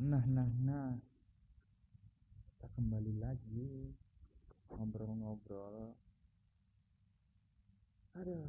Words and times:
Nah, 0.00 0.24
nah, 0.24 0.48
nah. 0.64 0.96
Kita 2.56 2.72
kembali 2.72 3.20
lagi 3.20 3.92
ngobrol-ngobrol. 4.72 5.92
Aduh. 8.16 8.48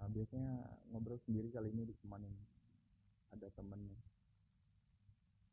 Nah, 0.00 0.08
biasanya 0.08 0.80
ngobrol 0.88 1.20
sendiri 1.20 1.52
kali 1.52 1.68
ini 1.76 1.92
ditemenin 1.92 2.32
ada 3.28 3.52
temennya. 3.52 4.00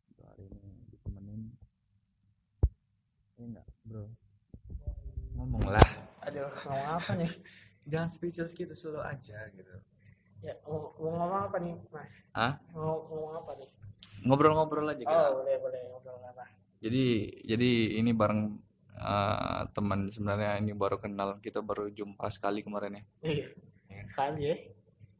Untuk 0.07 0.23
hari 0.23 0.47
ini 0.47 0.71
ditemenin. 0.95 1.41
Iya 3.35 3.43
enggak, 3.43 3.67
bro? 3.83 4.07
Ngomong 5.35 5.67
lah. 5.67 5.89
Aduh, 6.23 6.47
ngomong 6.63 6.89
apa 6.95 7.11
nih? 7.19 7.33
Jangan 7.91 8.07
spesial 8.07 8.47
gitu, 8.47 8.71
solo 8.71 9.03
aja 9.03 9.51
gitu. 9.51 9.75
Ya, 10.45 10.53
mau, 10.69 10.93
mau 11.01 11.09
ngomong 11.17 11.41
apa 11.49 11.57
nih, 11.57 11.73
Mas? 11.89 12.11
Hah? 12.37 12.53
Mau 12.73 13.01
ngomong 13.09 13.33
apa 13.41 13.51
nih? 13.57 13.69
Ngobrol-ngobrol 14.29 14.85
aja 14.93 15.01
kita. 15.01 15.09
Oh, 15.09 15.41
boleh, 15.41 15.55
boleh 15.57 15.79
ngobrol 15.89 16.17
apa? 16.21 16.45
Jadi 16.85 17.05
jadi 17.49 17.69
ini 17.99 18.11
bareng 18.13 18.41
eh, 18.95 19.61
teman 19.75 20.07
sebenarnya 20.13 20.61
ini 20.61 20.71
baru 20.77 21.01
kenal 21.01 21.41
kita 21.41 21.59
baru 21.65 21.89
jumpa 21.91 22.29
sekali 22.29 22.61
kemarin 22.61 23.01
ya. 23.01 23.03
Iya, 23.25 23.47
Iya. 23.89 24.03
sekali 24.07 24.41
ya. 24.45 24.55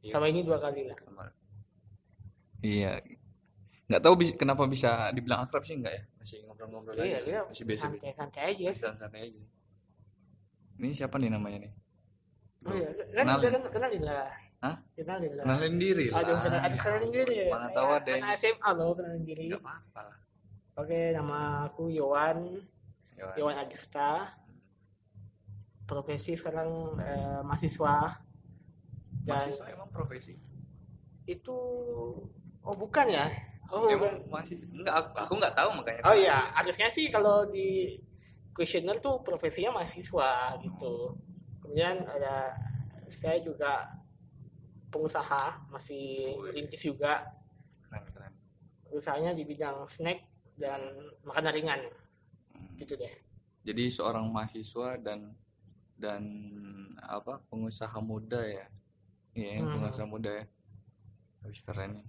Iya. 0.06 0.12
Sama 0.14 0.26
ini 0.30 0.46
dua 0.46 0.58
kali 0.62 0.82
lah. 0.88 0.98
Sama- 1.02 1.34
Iya. 2.62 3.02
Nggak 3.90 4.02
tahu 4.02 4.14
bis- 4.18 4.38
kenapa 4.38 4.64
bisa 4.66 5.10
dibilang 5.14 5.46
akrab 5.46 5.62
sih 5.66 5.76
enggak 5.78 5.94
ya? 5.98 6.04
Masih 6.22 6.38
ngobrol-ngobrol 6.46 6.94
Iya, 6.98 7.18
aja. 7.18 7.20
iya. 7.26 7.40
Masih 7.50 7.64
biasa-biasa. 7.66 8.02
Santai-santai 8.02 8.44
aja 8.54 8.66
sih. 8.74 8.82
Santai 8.86 9.22
aja. 9.30 9.42
Ini 10.82 10.88
siapa 10.94 11.16
nih 11.18 11.30
namanya 11.34 11.58
nih? 11.66 11.72
Oh 12.66 12.74
iya, 12.74 12.90
kan 12.94 13.06
Kenalin. 13.38 13.52
kan 13.54 13.64
kenalin 13.70 14.04
lah. 14.06 14.30
Hah? 14.64 14.76
Kenalin 14.96 15.32
lah. 15.36 15.44
Kenalin 15.46 15.76
diri 15.78 16.06
lah. 16.10 16.24
Aduh, 16.24 16.36
kenal, 16.42 16.60
aduh, 16.64 16.80
kenalin 16.80 17.12
diri. 17.12 17.38
Mana 17.52 17.68
tahu 17.72 17.90
ada 17.92 18.10
yang 18.10 18.24
anak 18.24 18.38
SMA 18.40 18.70
loh 18.76 18.90
kenalin 18.96 19.24
diri. 19.26 19.44
Nggak 19.52 19.62
apa-apa 19.64 20.00
lah. 20.08 20.18
Oke, 20.76 21.00
nama 21.16 21.40
aku 21.72 21.84
Yowan, 21.88 22.40
Ya, 23.16 23.32
Yowan 23.40 23.56
Agista. 23.64 24.36
Profesi 25.86 26.34
sekarang 26.34 26.98
eh, 27.00 27.40
mahasiswa. 27.46 28.20
Dan 29.26 29.38
Mahasiswa 29.50 29.66
emang 29.72 29.90
profesi. 29.90 30.34
itu 31.26 31.58
oh 32.62 32.76
bukan 32.78 33.10
ya? 33.10 33.26
Oh, 33.74 33.90
emang 33.90 34.22
bukan. 34.22 34.30
masih 34.30 34.62
enggak 34.70 34.94
aku, 34.94 35.10
aku 35.18 35.34
nggak 35.42 35.56
tahu 35.58 35.70
makanya. 35.74 36.02
Oh 36.06 36.14
iya, 36.14 36.54
harusnya 36.54 36.94
sih 36.94 37.10
kalau 37.10 37.50
di 37.50 37.98
questionnaire 38.54 39.02
tuh 39.02 39.26
profesinya 39.26 39.82
mahasiswa 39.82 40.54
gitu. 40.62 41.18
Kemudian 41.66 42.06
ada 42.06 42.54
saya 43.10 43.42
juga 43.42 43.90
pengusaha, 44.96 45.68
masih 45.68 46.32
Wih. 46.40 46.56
rintis 46.56 46.80
juga. 46.80 47.28
Keren, 47.84 48.04
keren. 48.16 48.34
Usahanya 48.96 49.36
di 49.36 49.44
bidang 49.44 49.84
snack 49.92 50.24
dan 50.56 50.80
makanan 51.28 51.52
ringan 51.52 51.82
Hmm. 52.56 52.72
gitu 52.80 52.96
deh. 52.96 53.12
Jadi 53.68 53.92
seorang 53.92 54.32
mahasiswa 54.32 54.96
dan 55.04 55.36
dan 56.00 56.24
apa 57.04 57.44
pengusaha 57.52 58.00
muda 58.00 58.40
ya. 58.40 58.64
Iya, 59.36 59.60
Hmm. 59.60 59.76
pengusaha 59.76 60.08
muda 60.08 60.32
ya. 60.32 60.46
Habis 61.44 61.60
keren 61.62 62.00
nih. 62.00 62.08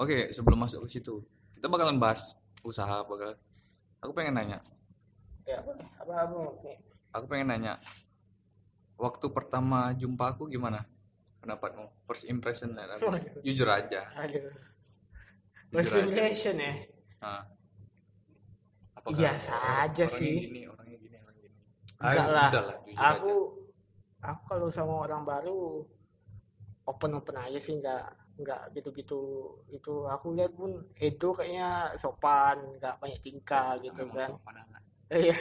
Oke, 0.00 0.32
sebelum 0.32 0.64
masuk 0.64 0.88
ke 0.88 0.96
situ, 0.96 1.20
kita 1.52 1.68
bakalan 1.68 2.00
bahas 2.00 2.32
usaha 2.64 3.04
bakal. 3.04 3.36
Aku 4.00 4.10
pengen 4.16 4.34
nanya, 4.34 4.58
Ya 5.44 5.60
boleh. 5.60 5.84
Apa? 6.00 6.26
Nih. 6.64 6.78
aku 7.12 7.24
pengen 7.28 7.52
nanya. 7.52 7.76
Waktu 8.96 9.26
pertama 9.34 9.90
jumpa 9.92 10.32
aku 10.32 10.46
gimana? 10.46 10.86
Pendapatmu? 11.42 11.84
First 12.06 12.24
impression 12.24 12.72
ya. 12.72 12.86
Waduh. 12.96 13.42
Jujur 13.42 13.68
aja. 13.68 14.02
Aduh. 14.16 14.46
Jujur 15.68 15.74
First 15.74 15.92
aja. 15.92 16.02
impression 16.06 16.56
ya. 16.56 16.74
Nah. 17.18 17.42
Apakah 18.94 19.18
Biasa 19.18 19.52
aja 19.82 20.04
orangnya 20.06 20.18
sih. 20.22 20.34
Gini, 20.46 20.60
orangnya 20.64 20.96
gini, 20.96 21.16
orangnya 21.18 21.42
gini. 21.42 21.56
Enggak 21.98 22.28
lah. 22.30 22.50
lah, 22.54 22.76
jujur 22.86 23.02
Aku 23.02 23.30
aja. 23.34 24.30
aku 24.30 24.42
kalau 24.46 24.68
sama 24.70 24.94
orang 25.02 25.26
baru 25.26 25.82
open 26.84 27.10
open 27.14 27.36
aja 27.36 27.58
sih 27.58 27.78
nggak 27.78 28.04
nggak 28.38 28.62
gitu-gitu 28.72 29.20
itu 29.68 30.06
aku 30.06 30.34
lihat 30.34 30.50
pun 30.54 30.82
Edo 30.96 31.30
kayaknya 31.30 31.94
sopan 31.94 32.58
nggak 32.78 32.96
banyak 32.98 33.20
tingkah 33.20 33.76
gitu 33.78 34.02
Memang 34.06 34.14
kan 34.16 34.28
sopan 34.34 34.54
anak. 34.56 34.82
iya 35.10 35.36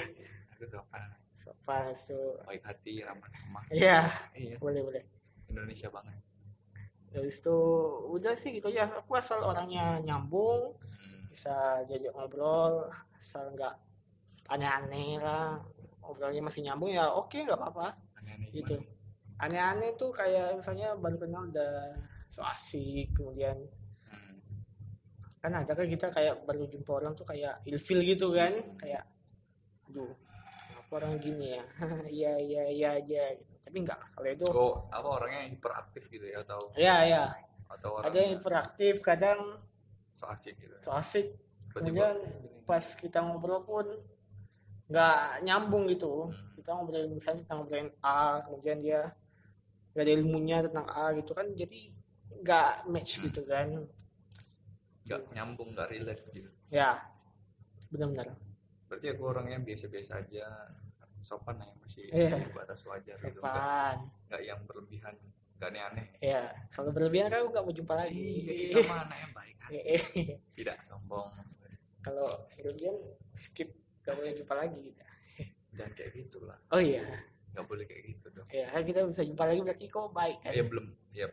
Aku 0.53 0.66
sopan. 0.66 1.01
sopan 1.34 1.84
itu 1.90 2.19
baik 2.45 2.61
hati 2.61 2.94
ramah 3.01 3.25
tamah 3.25 3.63
iya 3.69 4.06
iya 4.35 4.57
boleh 4.59 4.81
boleh 4.81 5.01
Indonesia 5.51 5.91
banget. 5.91 6.16
Dari 7.12 7.28
itu 7.28 7.59
udah 8.07 8.34
sih 8.39 8.56
gitu 8.56 8.72
ya 8.72 8.88
aku 8.88 9.19
asal 9.19 9.44
orangnya 9.44 10.00
nyambung 10.00 10.79
hmm. 10.79 11.28
bisa 11.28 11.84
diajak 11.84 12.16
ngobrol 12.16 12.88
asal 13.19 13.51
nggak 13.51 13.75
aneh-aneh 14.47 15.19
lah. 15.19 15.59
Ngobrolnya 16.01 16.41
masih 16.41 16.63
nyambung 16.63 16.95
ya 16.95 17.11
oke 17.11 17.35
nggak 17.35 17.59
apa-apa. 17.59 18.00
Aneh-aneh 18.23 18.50
gitu. 18.56 18.79
Aneh-aneh 19.44 20.00
tuh 20.00 20.16
kayak 20.16 20.56
misalnya 20.56 20.95
baru 20.95 21.17
kenal 21.19 21.51
udah 21.51 22.00
so 22.31 22.41
asik 22.47 23.11
kemudian 23.11 23.59
Hmm. 24.11 24.44
kan 25.40 25.51
ada 25.56 25.72
kan 25.72 25.88
kita 25.88 26.11
kayak 26.11 26.44
baru 26.44 26.67
jumpa 26.67 26.91
orang 27.00 27.16
tuh 27.16 27.23
kayak 27.23 27.63
ilfil 27.63 28.03
gitu 28.03 28.35
kan 28.35 28.51
kayak 28.75 29.07
aduh 29.88 30.11
orang 30.91 31.16
gini 31.23 31.56
ya? 31.56 31.63
Iya 32.11 32.34
iya 32.44 32.63
iya 32.75 32.90
aja 33.00 33.23
gitu 33.40 33.50
tapi 33.61 33.77
enggak 33.88 33.99
kalau 34.11 34.29
itu 34.29 34.45
oh 34.49 34.73
apa 34.91 35.07
orangnya 35.07 35.41
hiperaktif 35.47 36.03
gitu 36.09 36.25
ya 36.27 36.44
atau 36.44 36.73
ya 36.75 36.95
ya 37.05 37.23
atau 37.72 38.01
ada 38.01 38.09
orangnya 38.09 38.22
yang 38.27 38.33
interaktif 38.38 38.94
kadang 38.99 39.39
so 40.11 40.27
asik 40.27 40.59
gitu. 40.59 40.75
so 40.83 40.91
asik. 40.91 41.33
Kemudian 41.72 42.19
pas 42.67 42.83
kita 42.99 43.23
ngobrol 43.23 43.63
pun 43.63 43.88
nggak 44.91 45.47
nyambung 45.47 45.88
gitu. 45.88 46.27
Hmm. 46.27 46.51
kita 46.59 46.77
ngobrolin 46.77 47.16
misalnya 47.16 47.41
kita 47.47 47.51
ngobrolin 47.57 47.89
A 48.03 48.44
kemudian 48.45 48.77
dia 48.83 49.01
nggak 49.95 50.03
ada 50.03 50.13
ilmunya 50.13 50.57
tentang 50.67 50.88
A 50.91 51.16
gitu 51.16 51.31
kan 51.31 51.47
jadi 51.55 51.79
nggak 52.43 52.91
match 52.91 53.11
Hmm. 53.17 53.23
gitu 53.31 53.41
kan. 53.47 53.67
Nggak 55.07 55.22
nyambung 55.31 55.69
nggak 55.73 55.89
relate 55.89 56.23
gitu. 56.35 56.51
Ya 56.67 56.99
benar-benar. 57.88 58.35
Berarti 58.91 59.07
aku 59.16 59.23
orangnya 59.23 59.63
biasa-biasa 59.63 60.28
aja 60.28 60.45
sopan 61.31 61.56
lah 61.56 61.66
ya 61.66 61.75
masih 61.80 62.03
Iya. 62.12 62.36
di 62.38 62.52
batas 62.52 62.80
wajar 62.84 63.16
gitu. 63.16 63.40
Nggak 63.40 63.56
sopan. 63.56 63.96
nggak 64.28 64.42
yang 64.44 64.59
berlebihan 64.68 65.16
nggak 65.56 65.69
aneh-aneh. 65.72 66.06
Ya 66.19 66.44
kalau 66.69 66.92
berlebihan 66.92 67.30
kan 67.30 67.47
nggak 67.47 67.64
mau 67.64 67.72
jumpa 67.72 67.94
iya 67.94 68.02
lagi 68.03 68.28
kita 68.68 68.80
mana 68.84 69.16
yang 69.16 69.31
baik 69.31 69.56
hati 69.58 69.80
tidak 70.53 70.78
sombong. 70.81 71.31
Kalau 72.02 72.28
berlebihan 72.52 72.97
skip 73.31 73.72
nggak 74.03 74.14
boleh 74.14 74.31
jumpa 74.36 74.53
lagi 74.53 74.80
kita. 74.84 75.06
Jangan 75.72 75.91
kayak 75.96 76.12
gitulah. 76.14 76.59
Oh 76.70 76.81
iya. 76.84 77.08
Nggak 77.56 77.66
boleh 77.66 77.86
kayak 77.86 78.03
gitu 78.09 78.28
dong. 78.34 78.47
Ya 78.52 78.68
kan 78.68 78.84
kita 78.84 79.00
bisa 79.08 79.22
jumpa 79.24 79.44
lagi 79.46 79.59
berarti 79.64 79.86
kok 79.88 80.12
baik 80.12 80.38
kan? 80.44 80.52
Ya 80.52 80.64
belum. 80.68 80.86
Ya 81.12 81.28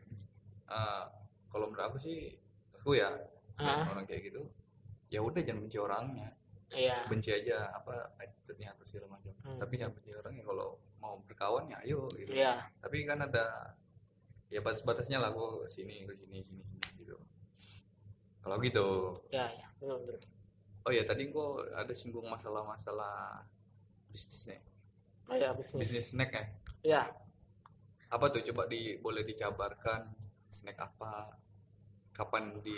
eh, 0.69 1.05
kalau 1.49 1.67
menurut 1.67 1.85
aku 1.85 1.99
sih 1.99 2.39
aku 2.73 2.95
ya 2.95 3.11
Ah. 3.59 3.91
orang 3.91 4.07
kayak 4.07 4.31
gitu 4.31 4.47
ya 5.09 5.19
udah 5.19 5.43
jangan 5.43 5.67
benci 5.67 5.79
orangnya 5.81 6.31
iya. 6.75 7.05
Benci 7.09 7.31
aja 7.33 7.73
apa 7.73 8.13
attitude-nya 8.21 8.75
atau 8.77 8.85
segala 8.85 9.17
macam. 9.17 9.33
Hmm. 9.45 9.59
tapi 9.61 9.81
ya 9.81 9.89
benci 9.89 10.11
orangnya 10.13 10.45
kalau 10.45 10.77
mau 11.01 11.21
berkawan 11.25 11.71
ya 11.73 11.79
ayo 11.87 12.09
gitu. 12.17 12.33
Iya. 12.33 12.69
Tapi 12.83 13.07
kan 13.09 13.25
ada 13.25 13.77
ya 14.49 14.61
batas-batasnya 14.65 15.21
lah 15.21 15.33
kok 15.33 15.69
sini 15.69 16.05
ke 16.05 16.13
sini 16.17 16.45
sini 16.45 16.63
sini 16.65 16.89
gitu. 17.01 17.17
Kalau 18.45 18.57
gitu. 18.61 19.19
Ya 19.33 19.49
ya 19.53 19.69
benar 19.81 20.01
benar 20.05 20.21
oh 20.89 20.93
ya 20.97 21.05
tadi 21.05 21.29
kok 21.29 21.69
ada 21.77 21.93
singgung 21.93 22.25
masalah-masalah 22.33 23.45
bisnis 24.09 24.49
nih. 24.49 24.61
Oh 25.29 25.37
ya 25.37 25.53
bisnis. 25.53 25.85
Bisnis 25.85 26.17
snack 26.17 26.33
ya? 26.33 26.45
Ya 26.81 27.03
apa 28.09 28.33
tuh? 28.33 28.41
Coba 28.41 28.65
di 28.65 28.97
boleh 28.97 29.21
dijabarkan 29.21 30.09
snack 30.57 30.81
apa? 30.81 31.37
Kapan 32.17 32.57
di 32.65 32.77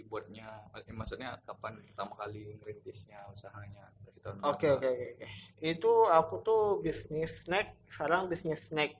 dibuatnya 0.00 0.48
eh, 0.72 0.96
maksudnya 0.96 1.36
kapan 1.44 1.76
pertama 1.84 2.16
kali 2.16 2.56
ngerintisnya 2.56 3.20
usahanya 3.28 3.92
dari 4.02 4.18
tahun 4.24 4.40
oke 4.40 4.66
oke 4.80 4.88
oke 4.88 5.26
itu 5.60 5.92
aku 6.08 6.34
tuh 6.40 6.62
bisnis 6.80 7.44
snack 7.44 7.76
sekarang 7.92 8.32
bisnis 8.32 8.72
snack. 8.72 8.96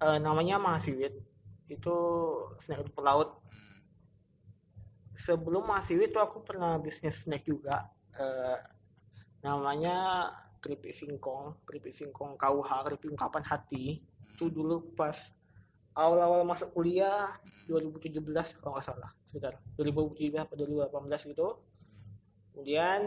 Eh, 0.00 0.18
namanya 0.18 0.58
Mahasiwit 0.58 1.14
itu 1.70 1.96
snack 2.58 2.82
rumput 2.82 3.04
laut. 3.04 3.30
Hmm, 3.46 3.78
sebelum 5.14 5.70
Mahasiwit 5.70 6.10
tuh 6.10 6.24
aku 6.24 6.42
pernah 6.42 6.80
bisnis 6.82 7.22
snack 7.22 7.46
juga. 7.46 7.86
Eh, 8.18 8.58
namanya 9.46 10.28
keripik 10.60 10.92
singkong 10.92 11.56
keripik 11.64 11.94
singkong 11.94 12.36
KUH 12.36 12.70
keripik 12.90 13.14
ungkapan 13.14 13.44
hati. 13.46 14.02
Itu 14.34 14.50
dulu 14.50 14.96
pas 14.98 15.30
awal-awal 16.00 16.42
masuk 16.48 16.72
kuliah 16.72 17.36
2017 17.68 18.24
kalau 18.60 18.74
nggak 18.76 18.86
salah 18.88 19.10
sekitar 19.22 19.60
2017 19.76 20.40
atau 20.40 20.54
2018 20.56 21.30
gitu. 21.36 21.48
Kemudian 22.50 23.00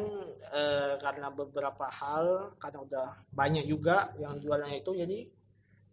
eh, 0.54 0.94
karena 1.02 1.28
beberapa 1.34 1.90
hal 1.90 2.56
karena 2.62 2.80
udah 2.86 3.08
banyak 3.34 3.66
juga 3.66 4.14
yang 4.22 4.40
jualannya 4.40 4.86
itu 4.86 4.94
jadi 4.96 5.20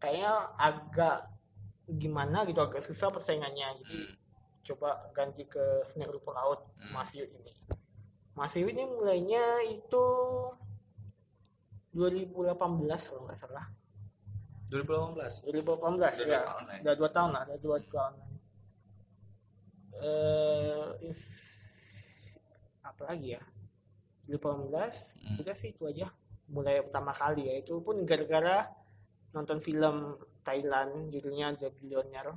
kayaknya 0.00 0.32
agak 0.56 1.28
gimana 1.90 2.46
gitu 2.46 2.62
agak 2.62 2.86
susah 2.86 3.10
persaingannya 3.10 3.82
jadi 3.82 3.98
hmm, 4.06 4.10
coba 4.70 5.10
ganti 5.10 5.44
ke 5.44 5.82
snack 5.90 6.08
rumput 6.08 6.32
laut 6.32 6.60
Hmm. 6.80 6.96
Masiu 6.96 7.28
ini. 7.28 7.52
Masiu 8.32 8.64
ini 8.64 8.88
mulainya 8.88 9.44
itu 9.68 10.06
2018 11.92 12.56
kalau 13.10 13.26
nggak 13.28 13.36
salah 13.36 13.66
2018 14.70 15.44
2018 15.44 15.50
Udah 15.98 16.10
ya 16.24 16.40
tahun 16.40 16.64
ya. 16.64 16.78
udah 16.80 16.94
dua 16.94 17.10
tahun 17.10 17.30
lah 17.32 17.42
udah 17.44 17.58
dua 17.58 17.76
tahun 17.84 18.12
eh 20.00 20.86
ins- 21.02 22.38
apa 22.80 23.02
lagi 23.06 23.36
ya 23.36 23.42
2018 24.26 25.18
Hmm. 25.20 25.36
udah 25.38 25.54
sih 25.54 25.70
itu 25.70 25.82
aja 25.84 26.06
mulai 26.48 26.80
pertama 26.80 27.12
kali 27.12 27.46
ya 27.46 27.54
itu 27.58 27.78
pun 27.78 28.02
gara-gara 28.02 28.70
nonton 29.30 29.58
film 29.58 30.16
Thailand 30.40 31.10
judulnya 31.10 31.54
The 31.56 31.68
Billionaire 31.72 32.34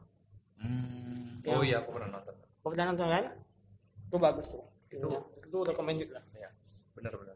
Hmm. 0.55 1.41
Oh 1.45 1.59
iya 1.59 1.83
aku 1.83 1.91
pernah 1.91 2.07
nonton. 2.13 2.31
Kau 2.61 2.71
pernah 2.71 2.87
nonton 2.87 3.09
kan 3.09 3.25
itu 3.99 4.15
bagus 4.17 4.47
tuh 4.47 4.63
Itu- 4.87 5.11
filmnya. 5.11 5.19
itu 5.43 5.57
recommended 5.61 6.09
lah 6.09 6.23
Ya, 6.33 6.49
benar-benar. 6.93 7.35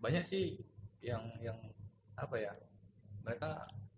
Banyak 0.00 0.24
sih 0.24 0.56
yang 0.98 1.20
yang 1.38 1.58
apa 2.16 2.32
ya? 2.38 2.52
Mereka 3.20 3.50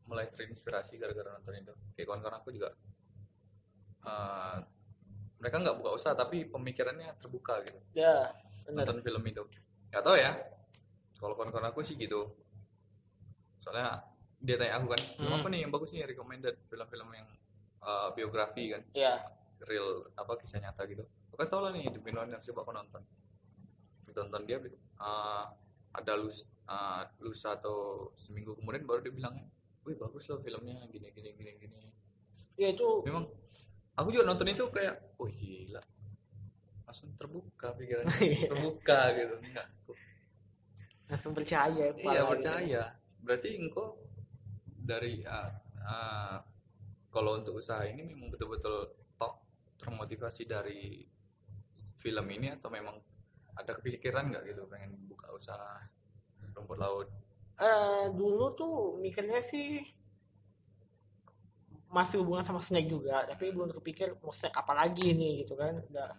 mulai 0.05 0.29
terinspirasi 0.29 1.01
gara-gara 1.01 1.33
nonton 1.35 1.55
itu. 1.57 1.75
Kayak 1.97 2.07
kawan-kawan 2.13 2.37
aku 2.41 2.49
juga 2.53 2.71
eh, 4.05 4.59
mereka 5.41 5.57
nggak 5.61 5.77
buka 5.81 5.91
usaha 5.97 6.15
tapi 6.17 6.49
pemikirannya 6.49 7.17
terbuka 7.21 7.61
gitu. 7.65 7.81
ya 7.93 8.33
benar 8.65 8.85
Nonton 8.89 9.01
film 9.05 9.23
itu. 9.29 9.43
Gak 9.93 10.03
tau 10.05 10.17
ya. 10.17 10.33
Kalau 11.21 11.37
kawan-kawan 11.37 11.69
aku 11.73 11.81
sih 11.85 11.97
gitu. 11.97 12.33
Soalnya 13.61 14.05
dia 14.45 14.61
tanya 14.61 14.77
aku 14.77 14.93
kan, 14.93 15.01
film 15.17 15.33
Hmm. 15.33 15.41
apa 15.41 15.49
nih 15.49 15.61
yang 15.65 15.73
bagus 15.73 15.97
nih 15.97 16.05
recommended 16.05 16.57
film-film 16.69 17.09
yang 17.17 17.29
eh, 17.85 18.09
biografi 18.17 18.73
kan, 18.73 18.83
ya 18.97 19.21
real 19.69 20.09
apa 20.17 20.37
kisah 20.37 20.61
nyata 20.61 20.85
gitu. 20.89 21.05
Aku 21.33 21.41
tau 21.45 21.65
lah 21.65 21.73
nih 21.73 21.89
The 21.89 22.01
Billionaire 22.01 22.41
coba 22.41 22.61
aku 22.65 22.73
nonton. 22.73 23.03
Ditonton 24.05 24.43
dia 24.45 24.61
eh, 24.61 25.45
ada 25.95 26.13
lus, 26.17 26.45
eh, 26.69 27.03
lusa 27.21 27.57
atau 27.57 28.09
seminggu 28.17 28.57
kemudian 28.57 28.85
baru 28.85 29.01
dia 29.05 29.13
bilang, 29.13 29.37
wih 29.85 29.97
bagus 30.01 30.25
loh 30.33 30.41
filmnya 30.41 30.81
gini 30.89 31.09
gini 31.13 31.31
gini 31.37 31.53
gini. 31.61 31.79
ya 32.57 32.73
itu 32.73 33.05
Memang 33.05 33.29
aku 33.95 34.09
juga 34.11 34.25
nonton 34.27 34.49
itu 34.51 34.65
kayak, 34.73 35.17
wih 35.21 35.35
gila, 35.35 35.83
langsung 36.89 37.13
terbuka 37.15 37.75
pikirannya, 37.77 38.11
Iya. 38.25 38.49
terbuka 38.51 38.99
gitu. 39.15 39.35
Enggak, 39.45 39.67
langsung 41.11 41.33
percaya 41.37 41.85
Iya 41.85 41.95
kepala 41.95 42.23
percaya. 42.33 42.83
Berarti 43.25 43.49
engkau 43.57 43.97
dari 44.67 45.21
ah, 45.29 45.51
ah, 45.85 46.39
kalau 47.13 47.39
untuk 47.39 47.61
usaha 47.61 47.85
ini 47.87 48.03
memang 48.05 48.29
betul-betul 48.33 48.91
tok 49.17 49.35
termotivasi 49.81 50.45
dari 50.49 51.05
film 52.03 52.27
ini 52.29 52.53
atau 52.53 52.69
memang 52.69 52.97
ada 53.55 53.73
kepikiran 53.79 54.29
nggak 54.35 54.45
gitu 54.51 54.67
pengen 54.67 54.93
buka 55.09 55.31
usaha 55.33 55.79
rumput 56.55 56.79
laut? 56.79 57.09
Eh, 57.55 58.05
dulu 58.11 58.51
tuh 58.59 58.99
mikirnya 58.99 59.39
sih 59.39 59.79
masih 61.87 62.19
hubungan 62.19 62.43
sama 62.43 62.59
snack 62.59 62.91
juga 62.91 63.23
tapi 63.23 63.55
belum 63.55 63.71
terpikir 63.71 64.19
mau 64.19 64.35
snack 64.35 64.59
apa 64.59 64.75
lagi 64.75 65.15
nih 65.15 65.47
gitu 65.47 65.55
kan. 65.55 65.79
Udah 65.87 66.11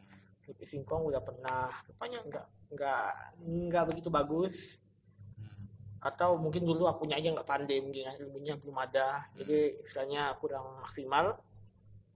keripik 0.48 0.64
singkong 0.64 1.04
udah 1.12 1.20
pernah 1.20 1.76
rupanya 1.92 2.24
nggak 2.24 2.46
nggak 2.72 3.08
nggak 3.44 3.84
begitu 3.92 4.08
bagus. 4.08 4.80
Hmm. 5.36 5.68
atau 6.06 6.38
mungkin 6.40 6.64
dulu 6.64 6.88
akunya 6.88 7.20
aja 7.20 7.34
nggak 7.36 7.50
pandai 7.50 7.82
mungkin 7.84 8.08
kan, 8.08 8.16
ilmunya 8.24 8.54
belum 8.56 8.78
ada. 8.80 9.28
Jadi 9.36 9.84
istilahnya 9.84 10.32
kurang 10.40 10.80
maksimal. 10.88 11.36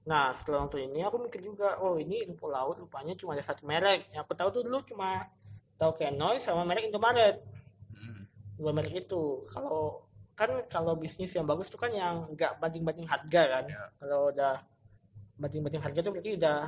Nah 0.08 0.32
setelah 0.32 0.64
nonton 0.64 0.80
ini 0.80 1.04
aku 1.04 1.20
mikir 1.20 1.44
juga 1.44 1.76
oh 1.84 2.00
ini 2.00 2.24
rumput 2.24 2.48
laut 2.48 2.80
rupanya 2.80 3.20
cuma 3.20 3.36
ada 3.36 3.44
satu 3.44 3.68
merek. 3.68 4.08
Yang 4.16 4.24
aku 4.24 4.34
tahu 4.40 4.50
tuh 4.56 4.62
dulu 4.64 4.80
cuma 4.88 5.28
tahu 5.76 5.92
Kenoy 6.00 6.40
sama 6.40 6.64
merek 6.64 6.88
Indomaret 6.88 7.59
Dua 8.60 8.76
merek 8.76 9.08
itu 9.08 9.48
kalau 9.48 10.04
kan 10.36 10.52
kalau 10.68 10.96
bisnis 11.00 11.32
yang 11.36 11.48
bagus 11.48 11.72
tuh 11.72 11.80
kan 11.80 11.92
yang 11.96 12.28
nggak 12.36 12.60
banding-banding 12.60 13.08
harga 13.08 13.42
kan. 13.60 13.64
Ya. 13.68 13.88
kalau 14.00 14.32
udah 14.36 14.56
banding-banding 15.40 15.80
harga 15.80 16.00
tuh 16.04 16.12
berarti 16.12 16.32
udah 16.36 16.60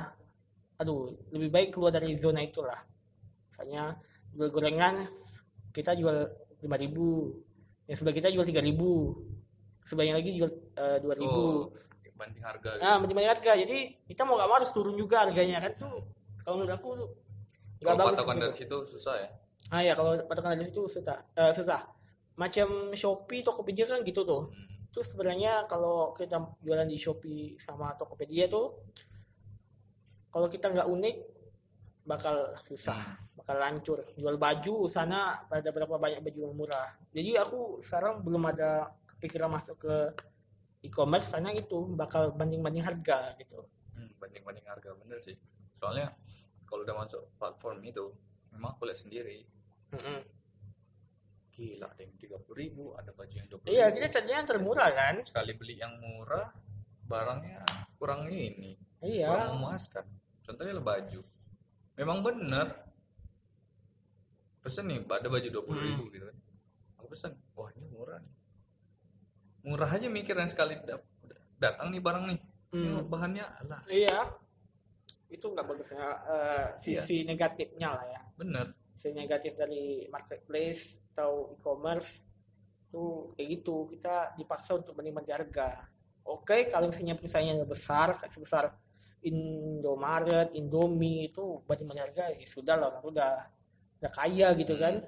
aduh 0.80 1.12
lebih 1.30 1.52
baik 1.52 1.68
keluar 1.76 1.92
dari 1.92 2.16
zona 2.16 2.40
itulah. 2.40 2.80
Misalnya 3.52 3.96
jual 4.32 4.48
gorengan 4.48 5.04
kita 5.72 5.92
jual 5.96 6.16
5000 6.64 7.88
yang 7.92 7.96
sebelah 8.00 8.16
kita 8.16 8.28
jual 8.32 8.44
3000 8.48 9.84
sebelahnya 9.84 10.14
lagi 10.16 10.30
jual 10.36 10.50
eh, 10.78 10.98
2000 11.04 11.28
Oh, 11.28 11.68
banding 12.16 12.44
harga 12.44 12.70
gitu. 12.76 12.82
nah 12.84 12.94
banding-banding 13.00 13.32
harga. 13.36 13.52
Jadi 13.60 13.78
kita 14.08 14.22
mau 14.24 14.40
nggak 14.40 14.48
mau 14.48 14.56
harus 14.60 14.72
turun 14.72 14.96
juga 14.96 15.28
harganya 15.28 15.60
kan. 15.60 15.72
Tuh 15.76 15.96
kalau 16.44 16.54
menurut 16.60 16.72
aku 16.76 16.88
nggak 16.96 17.08
Kalau 17.84 17.96
bagus 18.00 18.16
patokan 18.16 18.34
gitu. 18.36 18.44
dari 18.44 18.54
situ 18.56 18.76
susah 18.88 19.14
ya. 19.20 19.28
Ah 19.70 19.84
ya 19.84 19.92
kalau 19.94 20.18
patokan 20.26 20.58
dari 20.58 20.66
situ 20.66 20.88
susah. 20.88 21.22
Eh, 21.36 21.52
susah. 21.54 21.86
Macam 22.34 22.96
Shopee, 22.96 23.44
Tokopedia 23.44 23.86
kan 23.86 24.02
gitu 24.02 24.24
tuh. 24.24 24.50
Hmm. 24.50 24.90
Itu 24.90 25.00
sebenarnya 25.04 25.68
kalau 25.68 26.16
kita 26.16 26.40
jualan 26.64 26.88
di 26.88 26.98
Shopee 26.98 27.60
sama 27.60 27.94
Tokopedia 27.94 28.48
tuh 28.48 28.76
kalau 30.32 30.48
kita 30.48 30.72
nggak 30.72 30.88
unik 30.88 31.16
bakal 32.08 32.56
susah, 32.66 33.20
bakal 33.36 33.60
hancur. 33.62 34.02
Jual 34.18 34.40
baju 34.40 34.88
sana 34.90 35.44
pada 35.46 35.70
berapa 35.70 36.00
banyak 36.00 36.24
baju 36.24 36.38
yang 36.50 36.56
murah. 36.56 36.88
Jadi 37.14 37.38
aku 37.38 37.78
sekarang 37.78 38.24
belum 38.24 38.48
ada 38.48 38.90
kepikiran 39.06 39.52
masuk 39.52 39.86
ke 39.86 39.96
e-commerce 40.82 41.30
karena 41.30 41.54
itu 41.54 41.94
bakal 41.94 42.34
banding-banding 42.34 42.82
harga 42.82 43.38
gitu. 43.38 43.62
Hmm, 43.94 44.10
banding-banding 44.18 44.66
harga 44.66 44.98
bener 44.98 45.22
sih. 45.22 45.38
Soalnya 45.78 46.10
kalau 46.66 46.82
udah 46.82 46.96
masuk 47.06 47.22
platform 47.38 47.84
itu, 47.86 48.10
memang 48.52 48.76
aku 48.76 48.84
lihat 48.86 49.00
sendiri, 49.00 49.48
Mm-mm. 49.96 50.20
gila 51.52 51.88
ada 51.88 52.00
yang 52.00 52.14
tiga 52.20 52.36
puluh 52.40 52.56
ribu, 52.62 52.84
ada 52.96 53.12
baju 53.12 53.32
yang 53.32 53.48
dua 53.48 53.58
puluh 53.60 53.72
Iya, 53.72 53.92
kita 53.92 54.06
carinya 54.20 54.36
yang 54.44 54.48
termurah 54.48 54.88
kan? 54.92 55.14
sekali 55.24 55.52
beli 55.56 55.80
yang 55.80 55.96
murah 56.00 56.52
barangnya 57.08 57.64
kurang 58.00 58.28
ini. 58.28 58.76
Iya. 59.02 59.28
kurang 59.28 59.48
memuaskan. 59.58 60.04
Contohnya 60.46 60.78
lah 60.78 60.84
baju. 60.84 61.20
Memang 61.98 62.18
bener. 62.24 62.68
Pesen 64.62 64.86
nih 64.88 65.02
ada 65.02 65.28
baju 65.28 65.48
dua 65.50 65.62
puluh 65.66 65.80
ribu 65.82 66.08
gitu 66.14 66.24
kan. 66.30 66.36
Aku 66.98 67.10
pesen 67.10 67.34
wah 67.58 67.68
ini 67.74 67.90
murah 67.90 68.22
nih. 68.22 68.34
Murah 69.66 69.90
aja 69.90 70.06
mikir 70.06 70.38
dan 70.38 70.48
sekali 70.48 70.78
datang 71.58 71.90
nih 71.90 72.00
barang 72.00 72.24
nih. 72.30 72.40
Hmm. 72.72 73.04
bahannya 73.04 73.44
lah. 73.68 73.84
Iya, 73.84 74.32
itu 75.32 75.46
nggak 75.48 75.66
bagus 75.66 75.88
ya. 75.90 76.08
Eh, 76.28 76.66
sisi 76.76 77.24
negatifnya 77.24 77.88
lah 77.96 78.06
ya. 78.06 78.20
bener 78.36 78.66
Sisi 78.94 79.16
negatif 79.16 79.56
dari 79.56 80.06
marketplace 80.12 81.00
atau 81.16 81.56
e-commerce 81.56 82.22
itu 82.92 83.32
kayak 83.34 83.48
gitu. 83.58 83.88
Kita 83.88 84.36
dipaksa 84.36 84.84
untuk 84.84 84.92
banding-banding 84.92 85.32
harga. 85.32 85.88
Oke, 86.28 86.70
kalau 86.70 86.92
misalnya 86.92 87.18
perusahaannya 87.18 87.66
besar, 87.66 88.14
sebesar 88.30 88.76
Indomaret, 89.24 90.52
Indomie 90.54 91.32
itu 91.32 91.64
banding-banding 91.66 92.04
harga, 92.04 92.24
ya 92.36 92.46
sudah 92.46 92.74
lah, 92.78 92.86
orang 92.94 93.04
udah 93.06 93.32
udah 94.02 94.10
kaya 94.12 94.48
gitu 94.54 94.74
kan. 94.78 95.02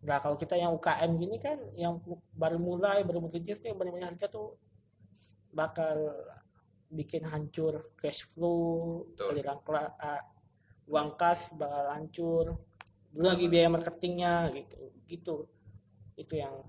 Nah, 0.00 0.16
kalau 0.16 0.36
kita 0.40 0.56
yang 0.56 0.72
UKM 0.76 1.10
gini 1.20 1.36
kan, 1.40 1.60
yang 1.76 2.00
baru 2.32 2.56
mulai, 2.56 3.04
baru 3.04 3.20
merintis 3.24 3.60
nih, 3.60 3.76
banding-banding 3.76 4.16
harga 4.16 4.26
tuh 4.32 4.56
bakal 5.52 6.12
bikin 6.90 7.22
hancur 7.24 7.94
cash 7.96 8.26
flow, 8.28 9.06
aliran 9.30 9.62
ah, 9.96 10.22
uang 10.86 11.14
kas 11.14 11.54
bakal 11.54 11.86
hancur. 11.88 12.46
Belum 13.10 13.26
lagi 13.30 13.46
biaya 13.46 13.70
marketingnya 13.70 14.50
gitu, 14.54 14.78
gitu. 15.06 15.36
Itu 16.14 16.34
yang 16.34 16.62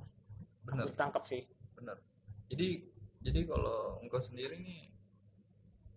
bener 0.61 0.85
aku 0.85 0.93
tangkap 0.93 1.25
sih. 1.25 1.41
bener 1.73 1.97
jadi 2.45 2.85
jadi 3.25 3.49
kalau 3.49 3.97
engkau 3.99 4.21
sendiri 4.21 4.61
nih 4.61 4.93